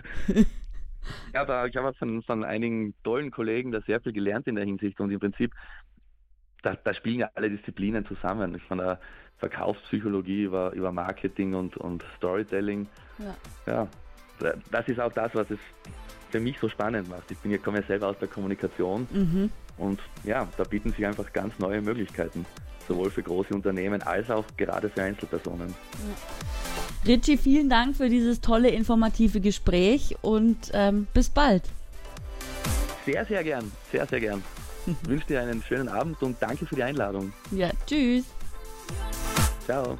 ich 1.29 1.35
habe, 1.35 1.69
ich 1.69 1.75
habe 1.75 1.93
von, 1.93 2.21
von 2.23 2.43
einigen 2.43 2.93
tollen 3.03 3.31
Kollegen 3.31 3.71
da 3.71 3.81
sehr 3.81 4.01
viel 4.01 4.13
gelernt 4.13 4.47
in 4.47 4.55
der 4.55 4.65
Hinsicht 4.65 4.99
und 4.99 5.11
im 5.11 5.19
Prinzip, 5.19 5.53
da, 6.63 6.75
da 6.75 6.93
spielen 6.93 7.19
ja 7.19 7.29
alle 7.35 7.49
Disziplinen 7.49 8.05
zusammen. 8.05 8.59
Von 8.67 8.79
der 8.79 8.99
Verkaufspsychologie, 9.37 10.43
über, 10.43 10.71
über 10.73 10.91
Marketing 10.91 11.53
und, 11.53 11.77
und 11.77 12.03
Storytelling. 12.17 12.87
Ja. 13.19 13.87
ja, 14.41 14.57
das 14.71 14.87
ist 14.87 14.99
auch 14.99 15.13
das, 15.13 15.33
was 15.35 15.49
es 15.51 15.59
für 16.29 16.39
mich 16.39 16.59
so 16.59 16.69
spannend 16.69 17.09
macht. 17.09 17.29
Ich 17.31 17.37
bin 17.37 17.51
ja, 17.51 17.57
komme 17.57 17.79
ja 17.79 17.87
selber 17.87 18.07
aus 18.07 18.19
der 18.19 18.27
Kommunikation 18.27 19.07
mhm. 19.11 19.49
und 19.77 20.01
ja, 20.23 20.47
da 20.57 20.63
bieten 20.63 20.91
sich 20.91 21.05
einfach 21.05 21.31
ganz 21.33 21.57
neue 21.59 21.81
Möglichkeiten, 21.81 22.45
sowohl 22.87 23.09
für 23.09 23.23
große 23.23 23.53
Unternehmen 23.53 24.01
als 24.01 24.29
auch 24.29 24.45
gerade 24.57 24.89
für 24.89 25.03
Einzelpersonen. 25.03 25.69
Ja. 25.69 26.66
Richie, 27.07 27.37
vielen 27.37 27.69
Dank 27.69 27.95
für 27.95 28.09
dieses 28.09 28.41
tolle, 28.41 28.69
informative 28.69 29.39
Gespräch 29.39 30.15
und 30.21 30.71
ähm, 30.73 31.07
bis 31.13 31.29
bald. 31.29 31.63
Sehr, 33.05 33.23
sehr 33.25 33.43
gern, 33.43 33.71
sehr, 33.91 34.05
sehr 34.05 34.19
gern. 34.19 34.43
Ich 34.85 35.09
wünsche 35.09 35.27
dir 35.27 35.41
einen 35.41 35.61
schönen 35.63 35.89
Abend 35.89 36.21
und 36.21 36.37
danke 36.39 36.65
für 36.65 36.75
die 36.75 36.83
Einladung. 36.83 37.33
Ja, 37.51 37.69
tschüss. 37.85 38.25
Ciao. 39.65 39.97